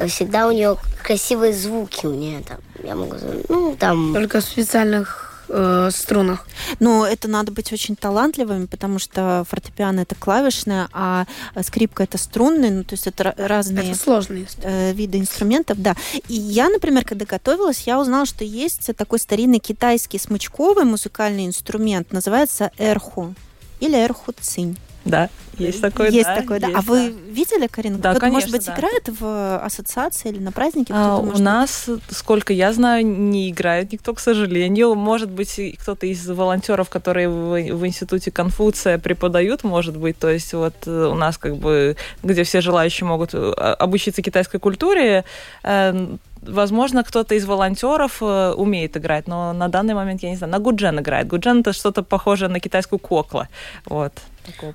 всегда 0.06 0.46
у 0.46 0.52
нее 0.52 0.76
красивые 1.02 1.52
звуки 1.52 2.06
у 2.06 2.14
нее 2.14 2.42
там. 2.46 2.58
Я 2.82 2.94
могу, 2.94 3.16
ну 3.48 3.76
там. 3.78 4.14
Только 4.14 4.40
в 4.40 4.44
специальных 4.44 5.30
э, 5.50 5.90
струнах. 5.92 6.46
Но 6.78 7.06
это 7.06 7.28
надо 7.28 7.52
быть 7.52 7.72
очень 7.72 7.96
талантливыми, 7.96 8.66
потому 8.66 8.98
что 8.98 9.44
фортепиано 9.48 10.00
это 10.00 10.14
клавишное, 10.14 10.88
а 10.92 11.26
скрипка 11.62 12.04
это 12.04 12.18
струнный, 12.18 12.70
ну 12.70 12.84
то 12.84 12.94
есть 12.94 13.06
это 13.06 13.34
разные 13.36 13.90
это 13.90 13.98
сложные 13.98 14.46
э, 14.62 14.92
виды 14.92 15.18
инструментов, 15.18 15.80
да. 15.80 15.94
И 16.28 16.34
я, 16.34 16.68
например, 16.68 17.04
когда 17.04 17.24
готовилась, 17.24 17.82
я 17.86 18.00
узнала, 18.00 18.26
что 18.26 18.44
есть 18.44 18.90
такой 18.96 19.18
старинный 19.18 19.58
китайский 19.58 20.18
смычковый 20.18 20.84
музыкальный 20.84 21.46
инструмент, 21.46 22.12
называется 22.12 22.70
эрху 22.78 23.34
или 23.80 23.96
эрху 23.96 24.32
цинь. 24.40 24.76
Да, 25.04 25.30
есть 25.60 25.80
такой, 25.80 26.10
Есть 26.10 26.26
да, 26.26 26.36
такой, 26.36 26.58
да. 26.58 26.68
есть, 26.68 26.78
а 26.78 26.82
вы 26.82 27.08
видели, 27.08 27.66
Карина? 27.66 27.98
Да, 27.98 28.10
Кто-то, 28.10 28.26
конечно, 28.26 28.48
может 28.48 28.50
быть, 28.50 28.66
да. 28.66 28.74
играет 28.74 29.08
в 29.08 29.58
ассоциации 29.58 30.30
или 30.30 30.38
на 30.38 30.52
празднике? 30.52 30.92
А, 30.94 31.18
у 31.18 31.24
может 31.24 31.40
нас, 31.40 31.88
сколько 32.10 32.52
я 32.52 32.72
знаю, 32.72 33.06
не 33.06 33.50
играет 33.50 33.92
никто, 33.92 34.14
к 34.14 34.20
сожалению. 34.20 34.94
Может 34.94 35.30
быть, 35.30 35.60
кто-то 35.80 36.06
из 36.06 36.26
волонтеров, 36.28 36.88
которые 36.88 37.28
в, 37.28 37.52
в 37.52 37.86
институте 37.86 38.30
Конфуция 38.30 38.98
преподают, 38.98 39.64
может 39.64 39.96
быть. 39.96 40.18
То 40.18 40.30
есть 40.30 40.52
вот 40.54 40.74
э, 40.86 41.06
у 41.06 41.14
нас 41.14 41.36
как 41.36 41.56
бы, 41.56 41.96
где 42.22 42.44
все 42.44 42.60
желающие 42.60 43.06
могут 43.06 43.34
э, 43.34 43.38
обучиться 43.38 44.22
китайской 44.22 44.58
культуре, 44.58 45.24
э, 45.62 46.16
Возможно, 46.42 47.04
кто-то 47.04 47.34
из 47.34 47.44
волонтеров 47.44 48.22
э, 48.22 48.52
умеет 48.56 48.96
играть, 48.96 49.28
но 49.28 49.52
на 49.52 49.68
данный 49.68 49.94
момент 49.94 50.22
я 50.22 50.30
не 50.30 50.36
знаю. 50.36 50.52
На 50.52 50.58
гуджен 50.58 50.98
играет. 50.98 51.26
Гуджен 51.26 51.60
это 51.60 51.72
что-то 51.72 52.02
похожее 52.02 52.48
на 52.48 52.60
китайскую 52.60 52.98
коклу. 52.98 53.46
Вот. 53.84 54.12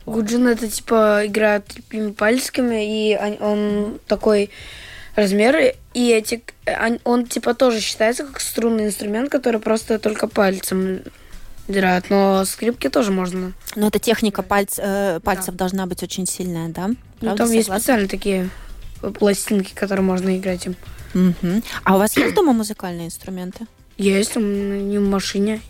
Гуджин 0.06 0.48
это 0.48 0.68
типа 0.68 1.24
играют 1.26 1.66
такими 1.66 2.12
пальчиками, 2.12 2.86
и 2.86 3.18
он, 3.18 3.38
он 3.42 4.00
такой 4.08 4.52
размер, 5.16 5.74
и 5.94 6.12
эти, 6.12 6.44
он, 6.68 7.00
он 7.04 7.26
типа 7.26 7.54
тоже 7.54 7.80
считается 7.80 8.26
как 8.26 8.40
струнный 8.40 8.86
инструмент, 8.86 9.30
который 9.30 9.60
просто 9.60 9.98
только 9.98 10.28
пальцем 10.28 11.02
играют, 11.68 12.10
но 12.10 12.46
скрипки 12.46 12.90
тоже 12.90 13.12
можно. 13.12 13.54
Но 13.76 13.88
эта 13.88 14.00
техника 14.00 14.44
пальц, 14.44 14.78
э, 14.78 15.20
пальцев 15.24 15.56
должна 15.56 15.86
быть 15.88 16.04
очень 16.04 16.28
сильная, 16.28 16.70
да? 16.70 16.90
Ну, 16.90 16.96
Правда, 17.22 17.38
там 17.44 17.52
есть 17.52 17.66
согласна? 17.66 17.80
специальные 17.80 18.10
такие 18.10 18.50
пластинки, 19.18 19.74
которые 19.74 20.04
можно 20.06 20.38
играть 20.38 20.66
им. 20.66 20.76
А 21.84 21.96
у 21.96 22.00
вас 22.00 22.16
есть 22.18 22.36
дома 22.36 22.54
музыкальные 22.54 23.08
инструменты? 23.08 23.66
Есть, 23.98 24.36
у 24.36 24.42
меня 24.42 25.00
в 25.00 25.04
машине 25.04 25.62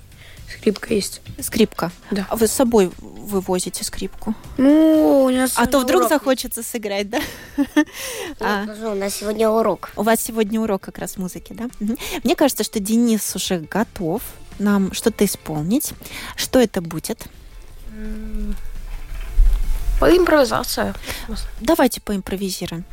скрипка 0.52 0.94
есть. 0.94 1.22
Скрипка. 1.40 1.92
Да. 2.12 2.26
А 2.30 2.36
вы 2.36 2.48
с 2.48 2.52
собой 2.52 2.92
вывозите 2.98 3.84
скрипку? 3.84 4.34
Ну, 4.58 5.26
у 5.26 5.30
нас 5.30 5.54
А 5.56 5.66
то 5.68 5.80
вдруг 5.80 6.02
урок 6.02 6.10
захочется 6.10 6.64
сыграть, 6.64 7.10
да? 7.10 7.20
А. 8.40 8.62
Я 8.62 8.64
скажу, 8.64 8.92
у 8.92 8.96
нас 8.96 9.16
сегодня 9.16 9.50
урок. 9.50 9.92
У 9.96 10.04
вас 10.04 10.22
сегодня 10.22 10.60
урок 10.60 10.82
как 10.82 10.98
раз 10.98 11.18
музыки, 11.18 11.54
да? 11.54 11.66
Мгм. 11.80 11.98
Мне 12.24 12.36
кажется, 12.36 12.64
что 12.64 12.80
Денис 12.80 13.36
уже 13.36 13.60
готов 13.60 14.22
нам 14.60 14.94
что-то 14.94 15.26
исполнить. 15.26 15.94
Что 16.36 16.60
это 16.60 16.82
будет? 16.82 17.28
По 20.00 20.10
импровизации. 20.16 20.94
Давайте 21.62 22.02
поимпровизируем. 22.02 22.86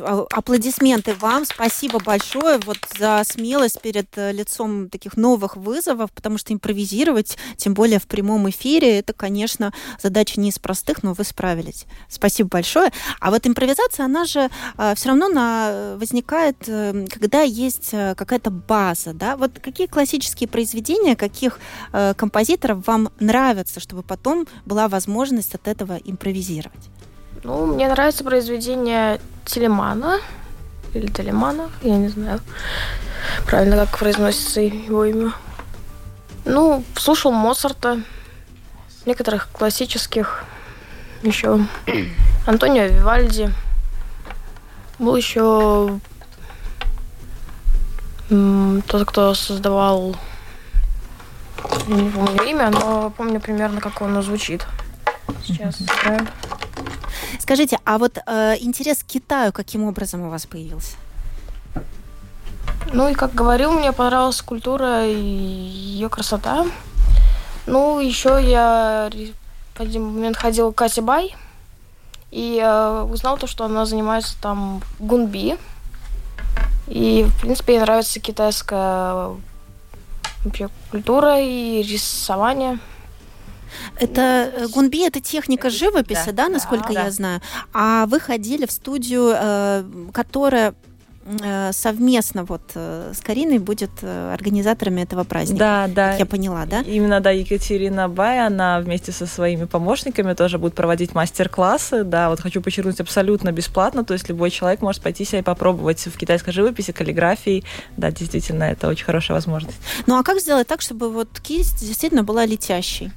Аплодисменты 0.00 1.14
вам. 1.14 1.44
Спасибо 1.44 1.98
большое 1.98 2.58
вот 2.64 2.78
за 2.98 3.22
смелость 3.24 3.80
перед 3.80 4.06
э, 4.16 4.32
лицом 4.32 4.88
таких 4.88 5.16
новых 5.16 5.56
вызовов, 5.56 6.10
потому 6.12 6.38
что 6.38 6.52
импровизировать, 6.52 7.38
тем 7.56 7.74
более 7.74 7.98
в 7.98 8.06
прямом 8.06 8.48
эфире, 8.50 8.98
это, 8.98 9.12
конечно, 9.12 9.72
задача 10.00 10.40
не 10.40 10.50
из 10.50 10.58
простых, 10.58 11.02
но 11.02 11.12
вы 11.12 11.24
справились. 11.24 11.86
Спасибо 12.08 12.48
большое. 12.48 12.90
А 13.20 13.30
вот 13.30 13.46
импровизация, 13.46 14.06
она 14.06 14.24
же 14.24 14.48
все 14.94 15.08
равно 15.08 15.28
на, 15.28 15.96
возникает, 15.96 16.56
э, 16.66 17.06
когда 17.08 17.42
есть 17.42 17.90
э, 17.92 18.14
какая-то 18.14 18.50
база, 18.50 19.12
да? 19.12 19.36
Вот 19.36 19.58
какие 19.60 19.86
классические 19.86 20.48
произведения, 20.48 21.16
каких 21.16 21.58
э, 21.92 22.14
композиторов 22.14 22.86
вам 22.86 23.10
нравятся, 23.20 23.80
чтобы 23.80 24.02
потом 24.02 24.46
была 24.66 24.88
возможность 24.88 25.54
от 25.54 25.68
этого 25.68 25.98
импровизировать? 26.04 26.90
Ну, 27.44 27.66
мне 27.66 27.88
нравится 27.88 28.24
произведение 28.24 29.20
Телемана. 29.44 30.20
Или 30.94 31.06
Телемана, 31.06 31.70
я 31.82 31.96
не 31.96 32.08
знаю 32.08 32.40
правильно, 33.46 33.76
как 33.76 33.98
произносится 33.98 34.60
его 34.60 35.04
имя. 35.04 35.32
Ну, 36.44 36.84
слушал 36.96 37.32
Моцарта, 37.32 38.00
некоторых 39.06 39.48
классических, 39.52 40.44
еще 41.22 41.66
Антонио 42.46 42.86
Вивальди. 42.86 43.52
Был 44.98 45.16
еще 45.16 46.00
тот, 48.28 49.06
кто 49.06 49.34
создавал, 49.34 50.16
не 51.86 52.10
помню 52.10 52.42
имя, 52.44 52.70
но 52.70 53.10
помню 53.10 53.40
примерно, 53.40 53.80
как 53.80 54.00
оно 54.00 54.22
звучит. 54.22 54.66
Сейчас 55.44 55.76
сыграю. 55.76 56.26
Скажите, 57.52 57.78
а 57.84 57.98
вот 57.98 58.16
э, 58.16 58.56
интерес 58.60 59.02
к 59.02 59.06
Китаю 59.08 59.52
каким 59.52 59.84
образом 59.84 60.22
у 60.22 60.30
вас 60.30 60.46
появился? 60.46 60.96
Ну 62.94 63.08
и 63.08 63.12
как 63.12 63.34
говорил, 63.34 63.72
мне 63.72 63.92
понравилась 63.92 64.40
культура 64.40 65.06
и 65.06 65.14
ее 65.14 66.08
красота. 66.08 66.64
Ну, 67.66 68.00
еще 68.00 68.38
я 68.42 69.10
в 69.74 69.80
один 69.80 70.04
момент 70.04 70.38
ходил 70.38 70.72
к 70.72 70.80
Атибай 70.80 71.36
и 72.30 72.58
э, 72.58 73.02
узнал 73.02 73.36
то, 73.36 73.46
что 73.46 73.66
она 73.66 73.84
занимается 73.84 74.34
там 74.40 74.80
гунби. 74.98 75.58
И, 76.88 77.26
в 77.28 77.38
принципе, 77.42 77.74
ей 77.74 77.80
нравится 77.80 78.18
китайская 78.18 79.28
вообще 80.42 80.70
культура 80.90 81.38
и 81.38 81.82
рисование. 81.82 82.78
Это 83.98 84.50
э, 84.54 84.66
гунби, 84.68 85.06
это 85.06 85.20
техника 85.20 85.70
живописи, 85.70 86.26
да, 86.26 86.44
да 86.44 86.48
насколько 86.48 86.92
да, 86.92 87.04
я 87.04 87.10
знаю. 87.10 87.40
А 87.72 88.06
вы 88.06 88.20
ходили 88.20 88.66
в 88.66 88.72
студию, 88.72 89.32
э, 89.34 89.84
которая 90.12 90.74
Э, 91.24 91.70
совместно 91.72 92.44
вот 92.44 92.62
с 92.74 93.20
Кариной 93.20 93.58
будет 93.58 93.90
организаторами 94.02 95.02
этого 95.02 95.24
праздника. 95.24 95.58
Да, 95.58 95.88
да. 95.88 96.16
я 96.16 96.26
поняла, 96.26 96.66
да? 96.66 96.80
Именно, 96.80 97.20
да, 97.20 97.30
Екатерина 97.30 98.08
Бай, 98.08 98.44
она 98.44 98.80
вместе 98.80 99.12
со 99.12 99.26
своими 99.26 99.66
помощниками 99.66 100.34
тоже 100.34 100.58
будет 100.58 100.74
проводить 100.74 101.14
мастер-классы. 101.14 102.02
Да, 102.04 102.28
вот 102.28 102.40
хочу 102.40 102.60
подчеркнуть, 102.60 103.00
абсолютно 103.00 103.52
бесплатно, 103.52 104.04
то 104.04 104.14
есть 104.14 104.28
любой 104.28 104.50
человек 104.50 104.82
может 104.82 105.02
пойти 105.02 105.24
себя 105.24 105.38
и 105.40 105.42
попробовать 105.42 106.04
в 106.06 106.16
китайской 106.16 106.50
живописи, 106.50 106.92
каллиграфии. 106.92 107.62
Да, 107.96 108.10
действительно, 108.10 108.64
это 108.64 108.88
очень 108.88 109.04
хорошая 109.04 109.36
возможность. 109.36 109.78
Ну 110.06 110.18
а 110.18 110.24
как 110.24 110.40
сделать 110.40 110.66
так, 110.66 110.80
чтобы 110.80 111.10
вот 111.10 111.28
кисть 111.40 111.80
действительно 111.80 112.24
была 112.24 112.46
летящей? 112.46 113.12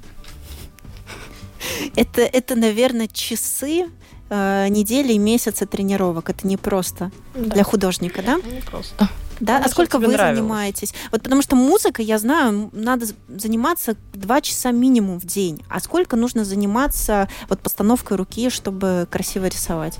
Это, 1.95 2.21
это, 2.21 2.55
наверное, 2.55 3.07
часы, 3.07 3.87
э, 4.29 4.67
недели 4.69 5.13
и 5.13 5.17
месяцы 5.17 5.65
тренировок. 5.65 6.29
Это 6.29 6.47
не 6.47 6.57
просто 6.57 7.11
да. 7.33 7.55
для 7.55 7.63
художника, 7.63 8.21
да? 8.21 8.35
Не 8.35 8.61
просто. 8.61 9.09
Да, 9.39 9.59
ну, 9.59 9.65
а 9.65 9.69
сколько 9.69 9.99
вы 9.99 10.07
нравилось. 10.07 10.39
занимаетесь? 10.39 10.93
Вот 11.11 11.21
потому 11.23 11.41
что 11.41 11.55
музыка, 11.55 12.01
я 12.01 12.17
знаю, 12.17 12.69
надо 12.71 13.05
заниматься 13.27 13.95
два 14.13 14.39
часа 14.41 14.71
минимум 14.71 15.19
в 15.19 15.25
день. 15.25 15.61
А 15.69 15.79
сколько 15.79 16.15
нужно 16.15 16.45
заниматься 16.45 17.27
вот 17.49 17.59
постановкой 17.59 18.17
руки, 18.17 18.49
чтобы 18.49 19.07
красиво 19.11 19.45
рисовать? 19.45 19.99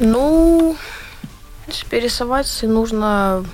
Ну, 0.00 0.76
если 1.68 1.96
рисовать 1.96 2.58
нужно 2.62 3.44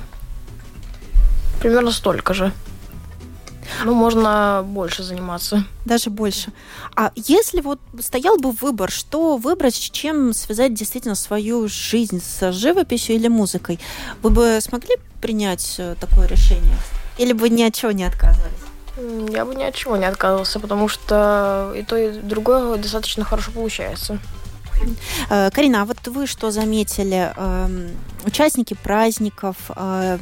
примерно 1.60 1.90
столько 1.90 2.32
же. 2.32 2.52
Ну, 3.84 3.94
можно 3.94 4.64
больше 4.66 5.02
заниматься. 5.02 5.64
Даже 5.84 6.10
больше. 6.10 6.52
А 6.94 7.12
если 7.14 7.60
вот 7.60 7.80
стоял 8.00 8.38
бы 8.38 8.52
выбор, 8.52 8.90
что 8.90 9.36
выбрать, 9.36 9.74
с 9.74 9.90
чем 9.90 10.32
связать 10.32 10.74
действительно 10.74 11.14
свою 11.14 11.68
жизнь, 11.68 12.20
с 12.20 12.52
живописью 12.52 13.16
или 13.16 13.28
музыкой, 13.28 13.78
вы 14.22 14.30
бы 14.30 14.58
смогли 14.60 14.96
принять 15.20 15.76
э, 15.78 15.94
такое 16.00 16.26
решение? 16.26 16.76
Или 17.18 17.32
бы 17.32 17.48
ни 17.48 17.62
от 17.62 17.74
чего 17.74 17.92
не 17.92 18.04
отказывались? 18.04 18.52
Я 19.30 19.44
бы 19.44 19.54
ни 19.54 19.62
от 19.62 19.74
чего 19.74 19.96
не 19.96 20.06
отказывался, 20.06 20.58
потому 20.58 20.88
что 20.88 21.72
и 21.76 21.82
то, 21.82 21.96
и 21.96 22.18
другое 22.18 22.78
достаточно 22.78 23.24
хорошо 23.24 23.52
получается. 23.52 24.18
Э, 25.30 25.50
Карина, 25.50 25.82
а 25.82 25.84
вот 25.84 25.98
вы 26.06 26.26
что 26.26 26.50
заметили? 26.50 27.32
Эм, 27.36 27.90
участники 28.24 28.74
праздников, 28.74 29.56
э, 29.74 30.18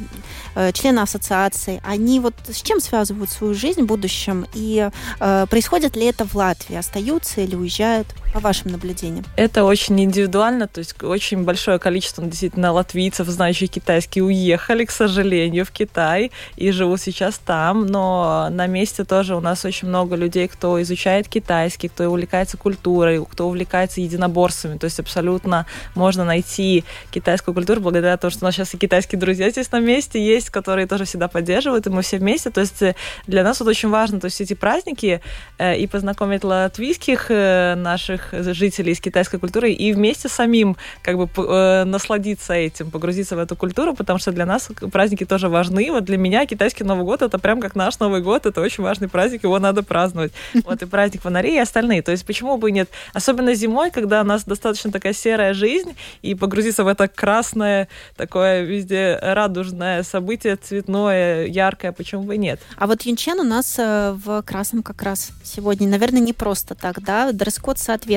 э, 0.55 0.71
члены 0.71 0.99
ассоциации, 0.99 1.81
они 1.83 2.19
вот 2.19 2.33
с 2.47 2.61
чем 2.61 2.79
связывают 2.79 3.29
свою 3.29 3.53
жизнь 3.53 3.81
в 3.81 3.85
будущем? 3.85 4.45
И 4.53 4.89
происходит 5.19 5.95
ли 5.95 6.05
это 6.05 6.25
в 6.25 6.35
Латвии? 6.35 6.75
Остаются 6.75 7.41
или 7.41 7.55
уезжают? 7.55 8.07
По 8.35 8.41
вашим 8.41 8.71
наблюдениям? 8.71 9.23
Это 9.37 9.63
очень 9.63 9.97
индивидуально, 10.03 10.67
то 10.67 10.79
есть 10.79 11.01
очень 11.01 11.45
большое 11.45 11.79
количество 11.79 12.21
действительно 12.21 12.73
латвийцев, 12.73 13.29
знающих 13.29 13.69
китайский, 13.69 14.21
уехали, 14.21 14.83
к 14.83 14.91
сожалению, 14.91 15.63
в 15.63 15.71
Китай 15.71 16.31
и 16.57 16.71
живут 16.71 16.99
сейчас 16.99 17.37
там, 17.37 17.85
но 17.85 18.49
на 18.51 18.67
месте 18.67 19.05
тоже 19.05 19.37
у 19.37 19.39
нас 19.39 19.63
очень 19.63 19.87
много 19.87 20.17
людей, 20.17 20.49
кто 20.49 20.81
изучает 20.81 21.29
китайский, 21.29 21.87
кто 21.87 22.09
увлекается 22.09 22.57
культурой, 22.57 23.23
кто 23.25 23.47
увлекается 23.47 24.01
единоборствами. 24.01 24.77
То 24.79 24.83
есть 24.83 24.99
абсолютно 24.99 25.65
можно 25.93 26.25
найти 26.25 26.83
китайскую 27.11 27.55
культуру 27.55 27.79
благодаря 27.79 28.17
тому, 28.17 28.31
что 28.31 28.43
у 28.43 28.47
нас 28.47 28.55
сейчас 28.55 28.73
и 28.73 28.77
китайские 28.77 29.17
друзья 29.17 29.49
здесь 29.49 29.71
на 29.71 29.79
месте 29.79 30.21
есть, 30.21 30.49
которые 30.49 30.87
тоже 30.87 31.05
всегда 31.05 31.29
поддерживают, 31.29 31.87
и 31.87 31.89
мы 31.89 32.01
все 32.01 32.17
вместе. 32.17 32.49
То 32.49 32.59
есть 32.59 32.81
э, 32.81 32.95
для 33.27 33.45
нас 33.45 33.61
вот 33.61 33.69
очень 33.69 33.87
важно 33.87 34.19
то 34.19 34.25
есть 34.25 34.41
эти 34.41 34.55
праздники 34.55 35.21
э, 35.57 35.77
и 35.77 35.87
познакомить 35.87 36.43
латвийских 36.43 37.27
э, 37.29 37.75
наших 37.75 38.24
жителей 38.31 38.93
с 38.93 38.99
китайской 38.99 39.39
культурой 39.39 39.73
и 39.73 39.93
вместе 39.93 40.29
самим 40.29 40.77
как 41.01 41.17
бы 41.17 41.83
насладиться 41.85 42.53
этим, 42.53 42.91
погрузиться 42.91 43.35
в 43.35 43.39
эту 43.39 43.55
культуру, 43.55 43.93
потому 43.93 44.19
что 44.19 44.31
для 44.31 44.45
нас 44.45 44.69
праздники 44.91 45.25
тоже 45.25 45.49
важны. 45.49 45.91
Вот 45.91 46.05
для 46.05 46.17
меня 46.17 46.45
китайский 46.45 46.83
Новый 46.83 47.05
год 47.05 47.21
это 47.21 47.39
прям 47.39 47.61
как 47.61 47.75
наш 47.75 47.99
Новый 47.99 48.21
год, 48.21 48.45
это 48.45 48.61
очень 48.61 48.83
важный 48.83 49.07
праздник, 49.07 49.43
его 49.43 49.59
надо 49.59 49.83
праздновать. 49.83 50.31
Вот 50.65 50.81
и 50.81 50.85
праздник 50.85 51.21
фонарей 51.21 51.55
и 51.55 51.59
остальные. 51.59 52.01
То 52.01 52.11
есть 52.11 52.25
почему 52.25 52.57
бы 52.57 52.69
и 52.69 52.71
нет? 52.73 52.89
Особенно 53.13 53.53
зимой, 53.53 53.91
когда 53.91 54.23
нас 54.23 54.43
достаточно 54.45 54.91
такая 54.91 55.13
серая 55.13 55.53
жизнь, 55.53 55.95
и 56.21 56.33
погрузиться 56.33 56.83
в 56.83 56.87
это 56.87 57.07
красное, 57.07 57.87
такое 58.15 58.63
везде 58.63 59.19
радужное 59.21 60.03
событие, 60.03 60.55
цветное, 60.55 61.45
яркое, 61.45 61.91
почему 61.91 62.23
бы 62.23 62.35
и 62.35 62.37
нет. 62.37 62.59
А 62.77 62.87
вот 62.87 63.03
Юнчен 63.03 63.39
у 63.39 63.43
нас 63.43 63.75
э, 63.77 64.15
в 64.25 64.41
красном 64.41 64.81
как 64.83 65.01
раз 65.03 65.31
сегодня. 65.43 65.87
Наверное, 65.87 66.21
не 66.21 66.33
просто 66.33 66.75
так, 66.75 67.01
да? 67.01 67.31
Дресс-код 67.31 67.77
соответствует 67.77 68.14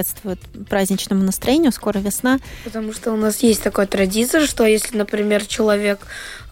праздничному 0.68 1.22
настроению, 1.22 1.72
скоро 1.72 1.98
весна. 1.98 2.38
Потому 2.64 2.92
что 2.92 3.12
у 3.12 3.16
нас 3.16 3.42
есть 3.42 3.62
такая 3.62 3.86
традиция, 3.86 4.46
что 4.46 4.64
если, 4.64 4.96
например, 4.96 5.44
человек, 5.46 6.00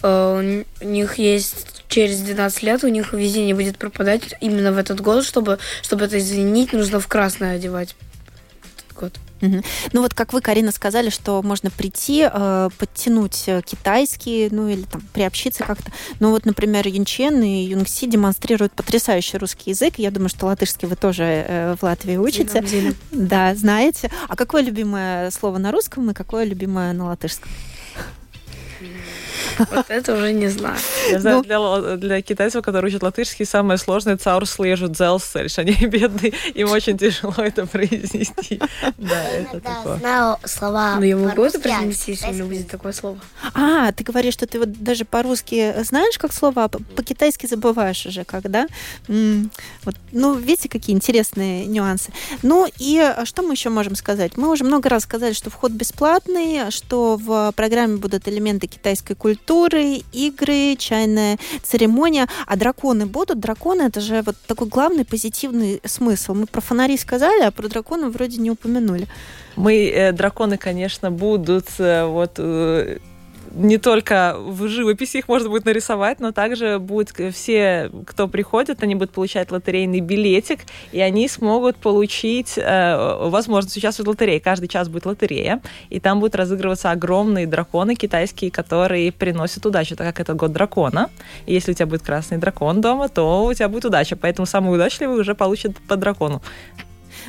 э, 0.02 0.64
у 0.80 0.84
них 0.84 1.18
есть 1.18 1.76
через 1.88 2.20
12 2.20 2.62
лет 2.62 2.84
у 2.84 2.88
них 2.88 3.12
везение 3.12 3.54
будет 3.54 3.78
пропадать 3.78 4.34
именно 4.40 4.72
в 4.72 4.78
этот 4.78 5.00
год, 5.00 5.24
чтобы, 5.24 5.58
чтобы 5.82 6.06
это 6.06 6.18
извинить, 6.18 6.72
нужно 6.72 7.00
в 7.00 7.06
красное 7.06 7.56
одевать 7.56 7.94
этот 8.76 8.98
год. 8.98 9.12
Угу. 9.42 9.62
Ну 9.92 10.02
вот 10.02 10.14
как 10.14 10.32
вы, 10.32 10.40
Карина, 10.40 10.72
сказали, 10.72 11.10
что 11.10 11.42
можно 11.42 11.70
прийти, 11.70 12.28
э, 12.30 12.68
подтянуть 12.78 13.44
э, 13.46 13.62
китайский, 13.62 14.48
ну 14.50 14.68
или 14.68 14.82
там 14.82 15.02
приобщиться 15.12 15.64
как-то. 15.64 15.90
Ну 16.20 16.30
вот, 16.30 16.46
например, 16.46 16.86
Юнчен 16.88 17.42
и 17.42 17.64
Юнгси 17.64 18.06
демонстрируют 18.06 18.72
потрясающий 18.72 19.38
русский 19.38 19.70
язык. 19.70 19.94
Я 19.98 20.10
думаю, 20.10 20.28
что 20.28 20.46
латышский 20.46 20.88
вы 20.88 20.96
тоже 20.96 21.24
э, 21.24 21.76
в 21.78 21.82
Латвии 21.82 22.16
учите. 22.16 22.60
Да, 23.10 23.54
знаете. 23.54 24.10
А 24.28 24.36
какое 24.36 24.62
любимое 24.62 25.30
слово 25.30 25.58
на 25.58 25.72
русском 25.72 26.10
и 26.10 26.14
какое 26.14 26.44
любимое 26.44 26.92
на 26.92 27.06
латышском? 27.06 27.50
Вот 29.70 29.86
это 29.88 30.14
уже 30.14 30.32
не 30.32 30.48
знаю. 30.48 30.76
Я 31.10 31.20
знаю, 31.20 31.36
ну, 31.38 31.42
для, 31.42 31.96
для 31.96 32.22
китайцев, 32.22 32.64
которые 32.64 32.90
учат 32.90 33.02
латышский, 33.02 33.46
самое 33.46 33.78
сложное 33.78 34.16
цаур 34.16 34.46
слежут 34.46 34.92
дзелсельш. 34.92 35.58
Они 35.58 35.72
бедные, 35.86 36.32
им 36.54 36.70
очень 36.70 36.98
тяжело 36.98 37.34
это 37.38 37.66
произнести. 37.66 38.60
Да, 38.98 39.22
это 39.24 39.60
такое. 39.60 39.98
знаю 39.98 40.38
слова 40.44 40.96
Но 40.96 41.04
я 41.04 41.16
могу 41.16 41.44
это 41.44 41.58
произнести, 41.60 42.12
если 42.12 42.28
у 42.28 42.32
меня 42.32 42.44
будет 42.44 42.68
такое 42.68 42.92
слово. 42.92 43.18
А, 43.54 43.92
ты 43.92 44.04
говоришь, 44.04 44.34
что 44.34 44.46
ты 44.46 44.58
вот 44.58 44.72
даже 44.72 45.04
по-русски 45.04 45.74
знаешь, 45.82 46.18
как 46.18 46.32
слово, 46.32 46.64
а 46.64 46.68
по-китайски 46.68 47.46
забываешь 47.46 48.06
уже, 48.06 48.24
как, 48.24 48.50
да? 48.50 48.66
Вот. 49.08 49.96
Ну, 50.12 50.34
видите, 50.34 50.68
какие 50.68 50.94
интересные 50.94 51.66
нюансы. 51.66 52.12
Ну, 52.42 52.66
и 52.78 52.98
а 52.98 53.24
что 53.24 53.42
мы 53.42 53.54
еще 53.54 53.70
можем 53.70 53.94
сказать? 53.96 54.36
Мы 54.36 54.50
уже 54.50 54.64
много 54.64 54.88
раз 54.88 55.04
сказали, 55.04 55.32
что 55.32 55.50
вход 55.50 55.72
бесплатный, 55.72 56.70
что 56.70 57.16
в 57.16 57.52
программе 57.52 57.96
будут 57.96 58.28
элементы 58.28 58.66
китайской 58.66 59.14
культуры, 59.14 59.35
культуры, 59.36 60.02
игры, 60.12 60.76
чайная 60.76 61.38
церемония. 61.62 62.26
А 62.46 62.56
драконы 62.56 63.06
будут? 63.06 63.38
Драконы 63.40 63.82
это 63.82 64.00
же 64.00 64.22
вот 64.22 64.36
такой 64.46 64.68
главный 64.68 65.04
позитивный 65.04 65.80
смысл. 65.84 66.34
Мы 66.34 66.46
про 66.46 66.60
фонари 66.60 66.96
сказали, 66.96 67.42
а 67.42 67.50
про 67.50 67.68
дракона 67.68 68.08
вроде 68.08 68.38
не 68.38 68.50
упомянули. 68.50 69.06
Мы, 69.56 69.88
э, 69.88 70.12
драконы, 70.12 70.56
конечно, 70.56 71.10
будут 71.10 71.66
э, 71.78 72.06
вот 72.06 72.32
э, 72.38 72.98
не 73.54 73.78
только 73.78 74.36
в 74.38 74.68
живописи 74.68 75.18
их 75.18 75.28
можно 75.28 75.48
будет 75.48 75.64
нарисовать, 75.64 76.20
но 76.20 76.32
также 76.32 76.78
будет 76.78 77.12
все, 77.34 77.90
кто 78.06 78.28
приходит, 78.28 78.82
они 78.82 78.94
будут 78.94 79.12
получать 79.12 79.50
лотерейный 79.50 80.00
билетик, 80.00 80.60
и 80.92 81.00
они 81.00 81.28
смогут 81.28 81.76
получить 81.76 82.54
э, 82.56 83.18
возможность 83.28 83.76
участвовать 83.76 84.06
в 84.06 84.10
лотерее. 84.10 84.40
Каждый 84.40 84.68
час 84.68 84.88
будет 84.88 85.06
лотерея, 85.06 85.60
и 85.90 86.00
там 86.00 86.20
будут 86.20 86.34
разыгрываться 86.34 86.90
огромные 86.90 87.46
драконы 87.46 87.94
китайские, 87.94 88.50
которые 88.50 89.12
приносят 89.12 89.64
удачу, 89.66 89.96
так 89.96 90.06
как 90.06 90.20
это 90.20 90.34
год 90.34 90.52
дракона. 90.52 91.10
И 91.46 91.54
если 91.54 91.72
у 91.72 91.74
тебя 91.74 91.86
будет 91.86 92.02
красный 92.02 92.38
дракон 92.38 92.80
дома, 92.80 93.08
то 93.08 93.44
у 93.44 93.54
тебя 93.54 93.68
будет 93.68 93.86
удача. 93.86 94.16
Поэтому 94.16 94.46
самый 94.46 94.74
удачливый 94.74 95.20
уже 95.20 95.34
получит 95.34 95.76
по 95.88 95.96
дракону. 95.96 96.42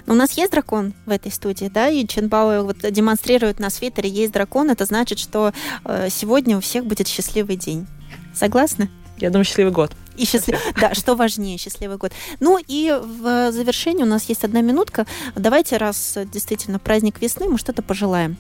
Но 0.06 0.14
у 0.14 0.18
нас 0.18 0.34
есть 0.34 0.52
дракон 0.52 0.94
в 1.06 1.10
этой 1.10 1.32
студии, 1.32 1.66
да, 1.66 1.90
и 1.90 2.06
Ченбао 2.06 2.64
вот 2.64 2.78
демонстрирует 2.92 3.60
на 3.60 3.70
свитере 3.70 4.10
«Есть 4.10 4.34
дракон», 4.34 4.70
это 4.70 4.86
значит, 4.86 5.20
что 5.20 5.54
э, 5.86 6.10
сегодня 6.10 6.58
у 6.58 6.62
всех 6.62 6.86
будет 6.86 7.08
счастливый 7.08 7.56
день. 7.56 7.88
Согласны? 8.34 8.90
Я 9.18 9.30
думаю, 9.30 9.46
счастливый 9.46 9.74
год. 9.74 9.92
И 10.16 10.26
счастлив... 10.26 10.60
Да, 10.80 10.94
что 10.94 11.16
важнее, 11.16 11.58
счастливый 11.58 11.98
год. 11.98 12.12
Ну 12.40 12.60
и 12.68 12.92
в 12.92 13.52
завершении 13.52 14.04
у 14.04 14.08
нас 14.08 14.26
есть 14.26 14.44
одна 14.44 14.62
минутка. 14.62 15.06
Давайте, 15.36 15.78
раз 15.78 16.18
действительно 16.32 16.80
праздник 16.80 17.22
весны, 17.22 17.48
мы 17.48 17.58
что-то 17.58 17.82
пожелаем. 17.82 18.38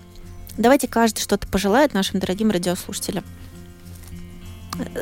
Давайте 0.57 0.87
каждый 0.87 1.21
что-то 1.21 1.47
пожелает 1.47 1.93
нашим 1.93 2.19
дорогим 2.19 2.51
радиослушателям. 2.51 3.23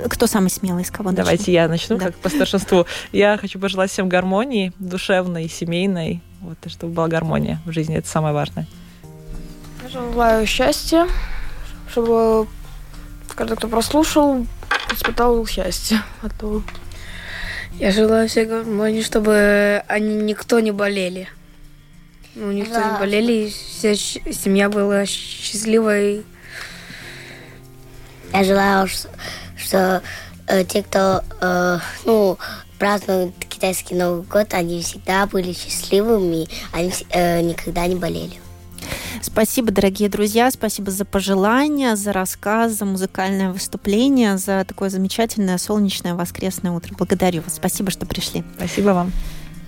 Кто 0.09 0.27
самый 0.27 0.49
смелый 0.49 0.83
из 0.83 0.91
кого 0.91 1.11
Давайте 1.11 1.41
начну? 1.41 1.53
я 1.53 1.67
начну, 1.67 1.97
да. 1.97 2.05
как 2.05 2.15
по 2.15 2.29
старшинству. 2.29 2.85
Я 3.11 3.37
хочу 3.37 3.59
пожелать 3.59 3.91
всем 3.91 4.07
гармонии, 4.07 4.71
душевной, 4.79 5.49
семейной, 5.49 6.21
вот, 6.45 6.57
и 6.65 6.69
чтобы 6.69 6.93
была 6.93 7.07
гармония 7.07 7.59
в 7.65 7.71
жизни, 7.71 7.95
это 7.97 8.07
самое 8.07 8.33
важное. 8.33 8.67
Я 9.83 9.89
желаю 9.89 10.45
счастья, 10.47 11.07
чтобы 11.91 12.47
каждый, 13.35 13.57
кто 13.57 13.67
прослушал, 13.67 14.45
испытал 14.93 15.45
счастье. 15.45 16.01
А 16.21 16.29
то... 16.29 16.61
Я 17.79 17.91
желаю 17.91 18.29
всей 18.29 18.45
гармонии, 18.45 19.01
чтобы 19.01 19.83
они 19.87 20.15
никто 20.15 20.59
не 20.61 20.71
болели. 20.71 21.27
Ну, 22.35 22.51
никто 22.51 22.73
Да. 22.75 22.93
не 22.93 22.99
болели, 22.99 23.33
и 23.47 23.49
вся 23.49 23.95
щ- 23.95 24.21
семья 24.33 24.69
была 24.69 25.05
счастливой. 25.05 26.23
Я 28.33 28.43
желаю, 28.43 28.87
ш- 28.87 29.09
что 29.57 30.01
э, 30.47 30.63
те, 30.65 30.83
кто 30.83 31.21
э, 31.41 31.79
ну, 32.05 32.37
празднуют 32.79 33.33
китайский 33.55 33.95
Новый 33.95 34.23
год, 34.23 34.53
они 34.53 34.81
всегда 34.81 35.25
были 35.25 35.53
счастливыми, 35.53 36.47
они 36.71 36.91
э, 37.11 37.41
никогда 37.41 37.87
не 37.87 37.95
болели. 37.95 38.33
Спасибо, 39.21 39.71
дорогие 39.71 40.09
друзья, 40.09 40.51
спасибо 40.51 40.91
за 40.91 41.05
пожелания, 41.05 41.95
за 41.95 42.13
рассказ, 42.13 42.73
за 42.73 42.85
музыкальное 42.85 43.51
выступление, 43.51 44.37
за 44.37 44.65
такое 44.67 44.89
замечательное 44.89 45.57
солнечное 45.57 46.13
воскресное 46.13 46.71
утро. 46.71 46.93
Благодарю 46.97 47.41
вас. 47.41 47.55
Спасибо, 47.55 47.91
что 47.91 48.05
пришли. 48.05 48.43
Спасибо 48.57 48.89
вам. 48.89 49.11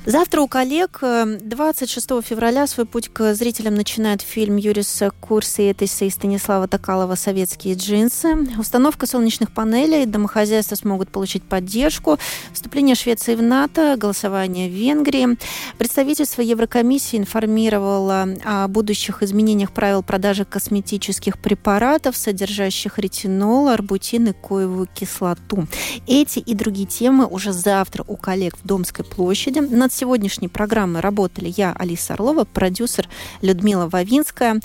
Завтра 0.07 0.39
у 0.39 0.47
коллег 0.47 0.99
э, 1.01 1.37
26 1.41 2.23
февраля 2.23 2.65
свой 2.65 2.85
путь 2.85 3.09
к 3.09 3.33
зрителям 3.33 3.75
начинает 3.75 4.21
фильм 4.21 4.55
Юриса 4.55 5.11
Курса 5.19 5.63
и 5.63 5.73
и 5.73 6.09
Станислава 6.09 6.69
Токалова 6.69 7.15
«Советские 7.15 7.75
джинсы». 7.75 8.29
Установка 8.57 9.05
солнечных 9.05 9.51
панелей, 9.51 10.05
домохозяйства 10.05 10.75
смогут 10.75 11.09
получить 11.09 11.43
поддержку. 11.43 12.19
Вступление 12.53 12.95
Швеции 12.95 13.35
в 13.35 13.41
НАТО, 13.41 13.97
голосование 13.97 14.69
в 14.69 14.73
Венгрии. 14.73 15.37
Представительство 15.77 16.41
Еврокомиссии 16.41 17.17
информировало 17.17 18.29
о 18.45 18.69
будущих 18.69 19.21
изменениях 19.23 19.73
правил 19.73 20.03
продажи 20.03 20.45
косметических 20.45 21.37
препаратов, 21.37 22.15
содержащих 22.15 22.97
ретинол, 22.97 23.67
арбутин 23.67 24.27
и 24.27 24.31
коевую 24.31 24.87
кислоту. 24.87 25.67
Эти 26.07 26.39
и 26.39 26.55
другие 26.55 26.87
темы 26.87 27.25
уже 27.25 27.51
завтра 27.51 28.05
у 28.07 28.15
коллег 28.15 28.55
в 28.55 28.65
Домской 28.65 29.03
площади. 29.03 29.59
Над 29.59 29.96
сегодняшней 29.97 30.47
программой 30.47 31.01
работали 31.01 31.53
я, 31.55 31.73
Алиса 31.73 32.13
Орлова, 32.13 32.45
продюсер 32.45 33.09
Людмила 33.41 33.87
Вавинская. 33.89 34.59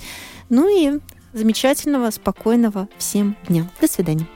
Ну 0.49 0.68
и 0.68 1.01
замечательного, 1.33 2.11
спокойного 2.11 2.89
всем 2.99 3.37
дня. 3.49 3.68
До 3.80 3.89
свидания. 3.89 4.26